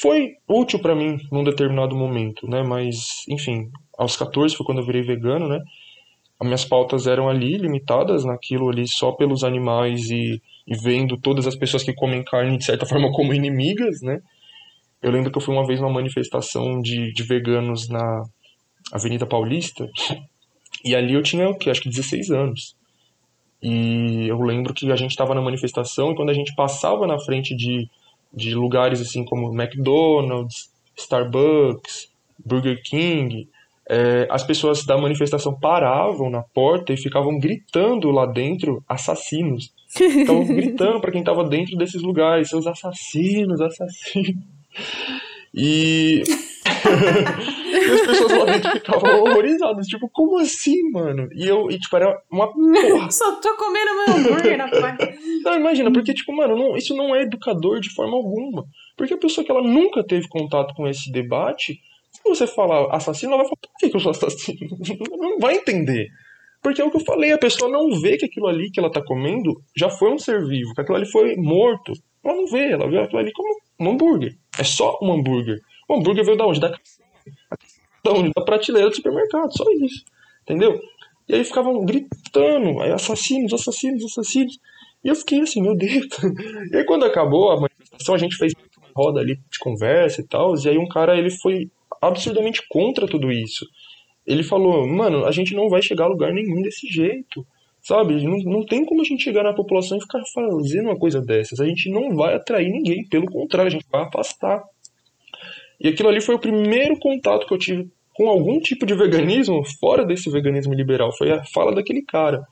[0.00, 2.62] foi útil para mim num determinado momento, né?
[2.62, 5.60] Mas, enfim, aos 14 foi quando eu virei vegano, né?
[6.40, 11.46] As minhas pautas eram ali, limitadas naquilo ali só pelos animais e, e vendo todas
[11.46, 14.20] as pessoas que comem carne de certa forma como inimigas, né?
[15.02, 18.24] Eu lembro que eu fui uma vez numa manifestação de, de veganos na
[18.92, 19.88] Avenida Paulista
[20.84, 21.70] e ali eu tinha o que?
[21.70, 22.76] Acho que 16 anos.
[23.60, 27.18] E eu lembro que a gente estava na manifestação e quando a gente passava na
[27.18, 27.88] frente de
[28.32, 32.10] de lugares assim como McDonald's, Starbucks,
[32.44, 33.48] Burger King,
[33.88, 39.72] é, as pessoas da manifestação paravam na porta e ficavam gritando lá dentro assassinos.
[39.98, 44.44] Estavam gritando para quem estava dentro desses lugares, seus assassinos, assassinos.
[45.54, 46.22] E
[47.88, 51.28] e as pessoas lá dentro ficavam horrorizadas, tipo, como assim, mano?
[51.32, 53.10] E eu, e tipo, era uma porra.
[53.12, 55.14] Só tô comendo meu hambúrguer na porta.
[55.44, 58.64] Não, imagina, porque, tipo, mano, não, isso não é educador de forma alguma.
[58.96, 63.32] Porque a pessoa que ela nunca teve contato com esse debate, se você falar assassino,
[63.32, 64.76] ela vai falar, por que, que eu sou assassino?
[65.18, 66.08] Não vai entender.
[66.62, 68.90] Porque é o que eu falei, a pessoa não vê que aquilo ali que ela
[68.90, 71.92] tá comendo já foi um ser vivo, que aquilo ali foi morto.
[72.24, 73.48] Ela não vê, ela vê aquilo ali como
[73.80, 74.36] um hambúrguer.
[74.58, 75.60] É só um hambúrguer.
[75.88, 76.60] O hambúrguer veio da onde?
[76.60, 76.76] Da,
[78.02, 80.04] da prateleira do supermercado, só isso.
[80.42, 80.80] Entendeu?
[81.28, 84.58] E aí ficavam gritando, aí assassinos, assassinos, assassinos.
[85.04, 86.06] E eu fiquei assim, meu Deus.
[86.72, 90.26] E aí quando acabou a manifestação, a gente fez uma roda ali de conversa e
[90.26, 91.70] tal, e aí um cara, ele foi
[92.00, 93.66] absurdamente contra tudo isso.
[94.26, 97.46] Ele falou, mano, a gente não vai chegar a lugar nenhum desse jeito.
[97.80, 98.22] Sabe?
[98.22, 101.60] Não, não tem como a gente chegar na população e ficar fazendo uma coisa dessas.
[101.60, 104.62] A gente não vai atrair ninguém, pelo contrário, a gente vai afastar.
[105.80, 109.62] E aquilo ali foi o primeiro contato que eu tive com algum tipo de veganismo
[109.78, 111.12] fora desse veganismo liberal.
[111.16, 112.44] Foi a fala daquele cara.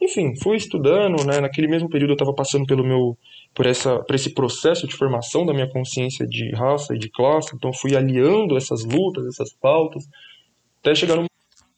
[0.00, 1.40] Enfim, fui estudando, né?
[1.40, 3.16] Naquele mesmo período eu estava passando pelo meu
[3.54, 7.56] por essa por esse processo de formação da minha consciência de raça e de classe,
[7.56, 10.06] então fui aliando essas lutas, essas pautas,
[10.80, 11.24] até chegar no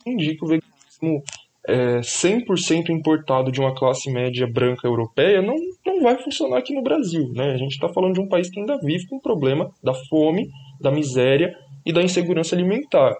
[0.04, 1.22] entendi que o veganismo
[1.68, 5.54] é, 100% importado de uma classe média branca europeia não,
[5.86, 7.30] não vai funcionar aqui no Brasil.
[7.34, 7.52] Né?
[7.52, 10.48] A gente está falando de um país que ainda vive com o problema da fome,
[10.80, 13.16] da miséria e da insegurança alimentar.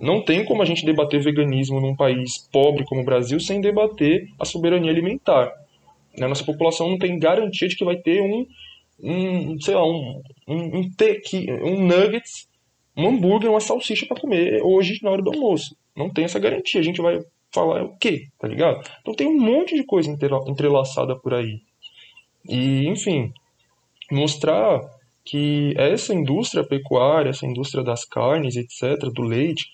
[0.00, 4.28] Não tem como a gente debater veganismo num país pobre como o Brasil sem debater
[4.38, 5.52] a soberania alimentar.
[6.20, 8.46] A nossa população não tem garantia de que vai ter um,
[9.00, 12.48] um sei lá, um, um, um, tequi, um nuggets,
[12.96, 15.76] um hambúrguer, uma salsicha para comer hoje na hora do almoço.
[15.96, 16.80] Não tem essa garantia.
[16.80, 17.20] A gente vai
[17.52, 18.84] falar o quê, tá ligado?
[19.00, 20.10] Então tem um monte de coisa
[20.46, 21.60] entrelaçada por aí.
[22.48, 23.32] E, enfim,
[24.10, 24.80] mostrar
[25.24, 29.66] que essa indústria pecuária, essa indústria das carnes, etc., do leite,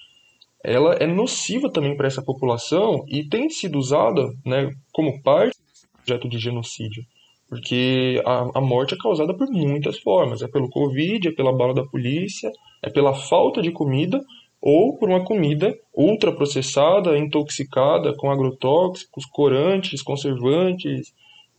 [0.62, 6.04] ela é nociva também para essa população e tem sido usada né, como parte do
[6.04, 7.02] projeto de genocídio.
[7.48, 10.42] Porque a, a morte é causada por muitas formas.
[10.42, 12.50] É pelo Covid, é pela bala da polícia,
[12.82, 14.20] é pela falta de comida
[14.60, 21.14] ou por uma comida ultraprocessada, intoxicada com agrotóxicos, corantes, conservantes,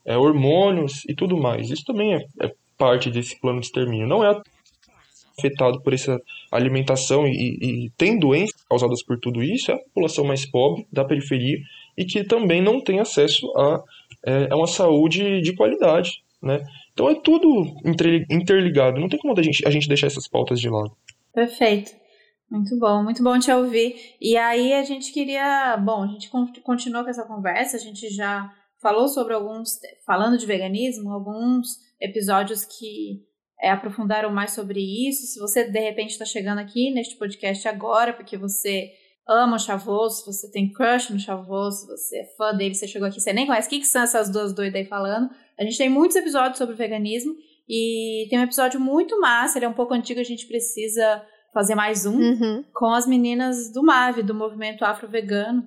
[0.06, 1.72] é, hormônios e tudo mais.
[1.72, 4.08] Isso também é, é parte desse plano de extermínio.
[4.08, 4.42] Não é
[5.38, 6.20] afetado por essa
[6.52, 11.06] alimentação e, e tem doenças causadas por tudo isso é a população mais pobre da
[11.06, 11.58] periferia
[11.98, 13.84] e que também não tem acesso a,
[14.26, 16.62] é, uma saúde de qualidade, né?
[16.94, 17.66] Então é tudo
[18.30, 20.92] interligado, não tem como a gente, a gente deixar essas pautas de lado.
[21.34, 21.92] Perfeito.
[22.50, 23.96] Muito bom, muito bom te ouvir.
[24.20, 26.30] E aí a gente queria, bom, a gente
[26.64, 28.52] continuou com essa conversa, a gente já
[28.82, 33.22] falou sobre alguns, falando de veganismo, alguns episódios que
[33.62, 35.28] é, aprofundaram mais sobre isso.
[35.28, 38.92] Se você de repente está chegando aqui neste podcast agora, porque você
[39.28, 43.20] ama o Chavoso, você tem crush no Chavoso, você é fã dele, você chegou aqui,
[43.20, 45.30] você nem conhece o que, que são essas duas doidas aí falando.
[45.60, 47.36] A gente tem muitos episódios sobre veganismo
[47.68, 51.24] e tem um episódio muito massa, ele é um pouco antigo, a gente precisa
[51.54, 52.64] fazer mais um uhum.
[52.74, 55.64] com as meninas do MAVE, do movimento afro-vegano.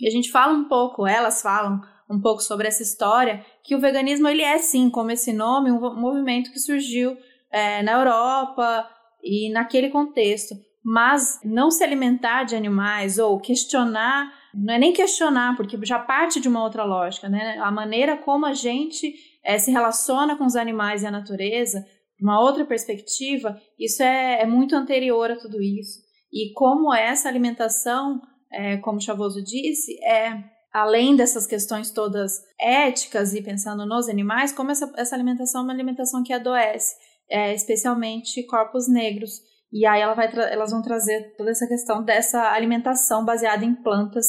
[0.00, 1.80] E a gente fala um pouco, elas falam
[2.10, 6.00] um pouco sobre essa história, que o veganismo ele é sim, como esse nome, um
[6.00, 7.16] movimento que surgiu
[7.50, 8.88] é, na Europa
[9.22, 10.54] e naquele contexto.
[10.84, 16.38] Mas não se alimentar de animais ou questionar, não é nem questionar, porque já parte
[16.38, 17.58] de uma outra lógica, né?
[17.58, 19.12] A maneira como a gente
[19.44, 21.84] é, se relaciona com os animais e a natureza,
[22.20, 26.00] uma outra perspectiva, isso é, é muito anterior a tudo isso.
[26.32, 28.20] E como essa alimentação,
[28.52, 34.70] é, como Chavoso disse, é além dessas questões todas éticas e pensando nos animais, como
[34.70, 36.94] essa, essa alimentação é uma alimentação que adoece,
[37.30, 39.40] é, especialmente corpos negros.
[39.72, 44.26] E aí ela vai elas vão trazer toda essa questão dessa alimentação baseada em plantas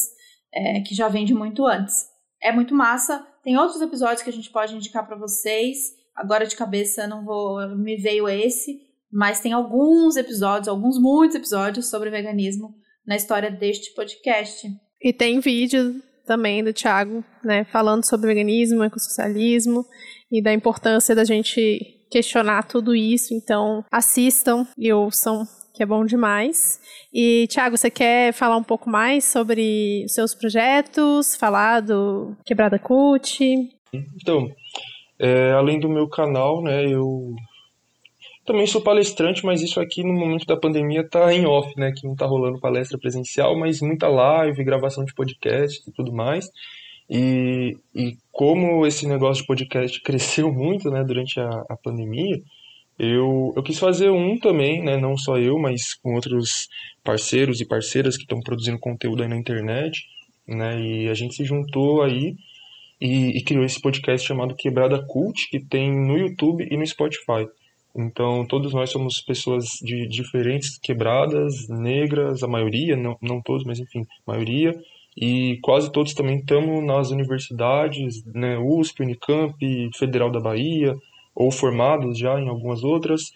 [0.52, 2.06] é, que já vem de muito antes.
[2.42, 3.26] É muito massa.
[3.42, 5.78] Tem outros episódios que a gente pode indicar para vocês.
[6.14, 11.88] Agora de cabeça não vou, me veio esse, mas tem alguns episódios, alguns muitos episódios
[11.88, 12.74] sobre veganismo
[13.06, 14.68] na história deste podcast.
[15.00, 19.82] E tem vídeo também do Thiago, né, falando sobre veganismo, ecossocialismo
[20.30, 21.80] e da importância da gente
[22.10, 23.32] questionar tudo isso.
[23.32, 25.44] Então, assistam e ouçam,
[25.74, 26.80] que é bom demais.
[27.12, 33.42] E, Thiago, você quer falar um pouco mais sobre seus projetos, falar do Quebrada Cult?
[34.20, 34.50] Então,
[35.18, 37.34] é, além do meu canal, né, eu
[38.48, 42.06] também sou palestrante, mas isso aqui no momento da pandemia tá em off, né, que
[42.06, 46.50] não tá rolando palestra presencial, mas muita live, gravação de podcast e tudo mais.
[47.10, 52.40] E, e como esse negócio de podcast cresceu muito, né, durante a, a pandemia,
[52.98, 56.68] eu, eu quis fazer um também, né, não só eu, mas com outros
[57.04, 60.06] parceiros e parceiras que estão produzindo conteúdo aí na internet,
[60.46, 62.34] né, e a gente se juntou aí
[62.98, 67.46] e, e, criou esse podcast chamado Quebrada Cult, que tem no YouTube e no Spotify.
[67.96, 73.78] Então, todos nós somos pessoas de diferentes quebradas, negras, a maioria, não, não todos, mas
[73.80, 74.74] enfim, maioria,
[75.16, 79.56] e quase todos também estamos nas universidades, né, USP, Unicamp,
[79.96, 80.94] Federal da Bahia,
[81.34, 83.32] ou formados já em algumas outras.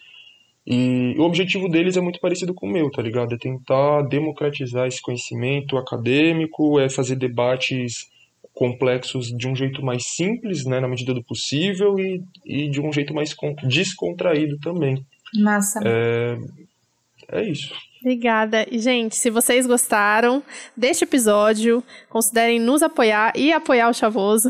[0.65, 3.33] E o objetivo deles é muito parecido com o meu, tá ligado?
[3.33, 8.07] É tentar democratizar esse conhecimento acadêmico, é fazer debates
[8.53, 12.91] complexos de um jeito mais simples, né, na medida do possível, e, e de um
[12.91, 15.03] jeito mais descontraído também.
[15.35, 15.79] Massa.
[15.83, 16.37] É,
[17.31, 17.73] é isso.
[18.01, 18.67] Obrigada.
[18.69, 20.43] E, gente, se vocês gostaram
[20.75, 24.49] deste episódio, considerem nos apoiar e apoiar o Chavoso.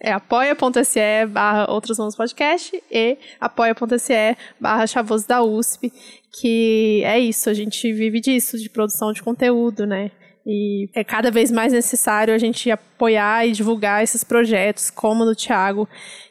[0.00, 5.90] É apoia.se barra Outros Mãos Podcast e apoia.se barra Chavoso da USP,
[6.30, 10.10] que é isso, a gente vive disso, de produção de conteúdo, né?
[10.46, 15.34] E é cada vez mais necessário a gente apoiar e divulgar esses projetos, como do
[15.34, 15.88] Thiago,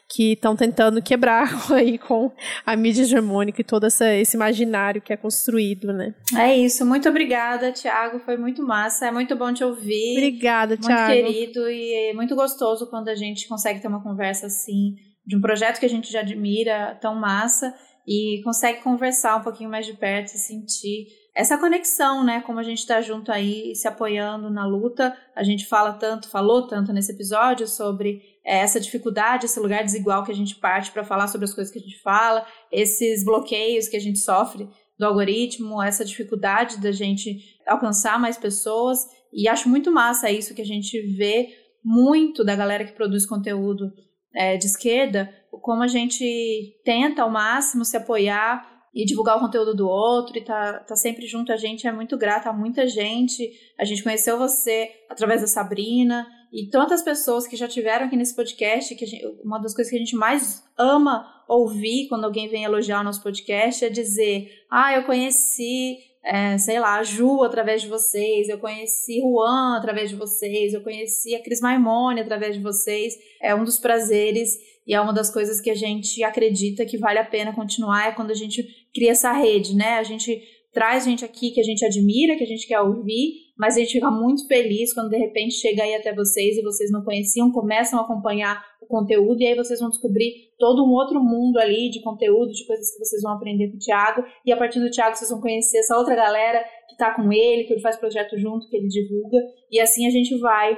[0.08, 2.30] que estão tentando quebrar aí com
[2.64, 6.14] a mídia hegemônica e todo essa, esse imaginário que é construído, né?
[6.36, 6.86] É isso.
[6.86, 8.20] Muito obrigada, Thiago.
[8.20, 9.06] Foi muito massa.
[9.06, 10.12] É muito bom te ouvir.
[10.12, 11.12] Obrigada, Thiago.
[11.12, 14.94] Muito querido e é muito gostoso quando a gente consegue ter uma conversa assim,
[15.26, 17.74] de um projeto que a gente já admira, tão massa,
[18.06, 22.40] e consegue conversar um pouquinho mais de perto e sentir essa conexão, né?
[22.42, 25.16] Como a gente está junto aí, se apoiando na luta.
[25.34, 30.22] A gente fala tanto, falou tanto nesse episódio sobre é, essa dificuldade, esse lugar desigual
[30.22, 33.88] que a gente parte para falar sobre as coisas que a gente fala, esses bloqueios
[33.88, 39.00] que a gente sofre do algoritmo, essa dificuldade da gente alcançar mais pessoas.
[39.32, 41.48] E acho muito massa isso que a gente vê
[41.84, 43.92] muito da galera que produz conteúdo
[44.32, 45.32] é, de esquerda,
[45.62, 50.40] como a gente tenta ao máximo se apoiar e divulgar o conteúdo do outro e
[50.40, 51.86] tá, tá sempre junto a gente.
[51.86, 53.50] É muito grata a muita gente.
[53.78, 58.36] A gente conheceu você através da Sabrina e tantas pessoas que já tiveram aqui nesse
[58.36, 58.94] podcast.
[58.94, 63.00] que gente, Uma das coisas que a gente mais ama ouvir quando alguém vem elogiar
[63.00, 67.88] o nosso podcast é dizer: Ah, eu conheci é, sei lá, a Ju através de
[67.88, 73.14] vocês, eu conheci Juan através de vocês, eu conheci a Cris Maimone através de vocês.
[73.42, 74.56] É um dos prazeres
[74.86, 78.12] e é uma das coisas que a gente acredita que vale a pena continuar é
[78.12, 78.64] quando a gente
[78.94, 79.94] cria essa rede, né?
[79.94, 80.40] A gente
[80.72, 83.92] traz gente aqui que a gente admira, que a gente quer ouvir, mas a gente
[83.92, 87.98] fica muito feliz quando de repente chega aí até vocês e vocês não conheciam, começam
[87.98, 92.02] a acompanhar o conteúdo e aí vocês vão descobrir todo um outro mundo ali de
[92.02, 95.16] conteúdo, de coisas que vocês vão aprender com o Thiago e a partir do Thiago
[95.16, 98.68] vocês vão conhecer essa outra galera que tá com ele, que ele faz projeto junto,
[98.68, 99.38] que ele divulga
[99.70, 100.76] e assim a gente vai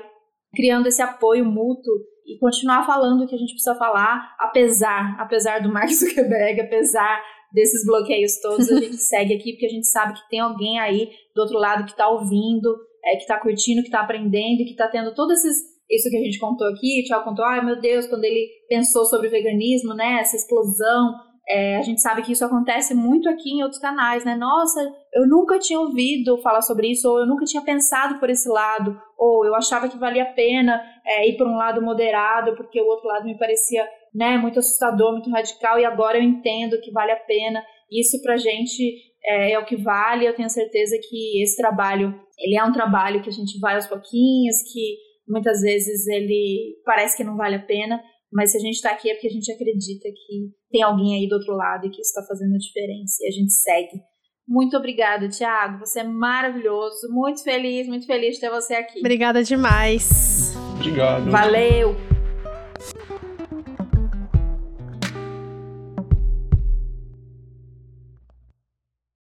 [0.55, 1.95] criando esse apoio mútuo
[2.27, 7.23] e continuar falando o que a gente precisa falar, apesar, apesar do Mark Zuckerberg, apesar
[7.53, 11.11] desses bloqueios todos, a gente segue aqui porque a gente sabe que tem alguém aí
[11.35, 14.89] do outro lado que está ouvindo, é, que está curtindo, que está aprendendo, que está
[14.89, 18.09] tendo todos esses isso que a gente contou aqui, o Tiago contou, ai meu Deus,
[18.09, 21.15] quando ele pensou sobre veganismo, né, essa explosão,
[21.49, 24.35] é, a gente sabe que isso acontece muito aqui em outros canais, né?
[24.35, 24.81] Nossa,
[25.15, 29.01] eu nunca tinha ouvido falar sobre isso, ou eu nunca tinha pensado por esse lado,
[29.17, 32.87] ou eu achava que valia a pena é, ir por um lado moderado, porque o
[32.87, 37.13] outro lado me parecia né, muito assustador, muito radical, e agora eu entendo que vale
[37.13, 37.63] a pena.
[37.93, 40.27] Isso pra gente é, é o que vale.
[40.27, 43.87] Eu tenho certeza que esse trabalho, ele é um trabalho que a gente vai aos
[43.87, 44.97] pouquinhos, que
[45.29, 48.01] muitas vezes ele parece que não vale a pena,
[48.33, 51.29] mas se a gente está aqui é porque a gente acredita que tem alguém aí
[51.29, 54.01] do outro lado e que isso está fazendo a diferença e a gente segue.
[54.49, 55.81] Muito obrigada, Thiago.
[55.81, 57.09] Você é maravilhoso.
[57.11, 59.01] Muito feliz, muito feliz de ter você aqui.
[59.01, 60.55] Obrigada demais.
[60.77, 61.29] Obrigado.
[61.31, 62.16] Valeu.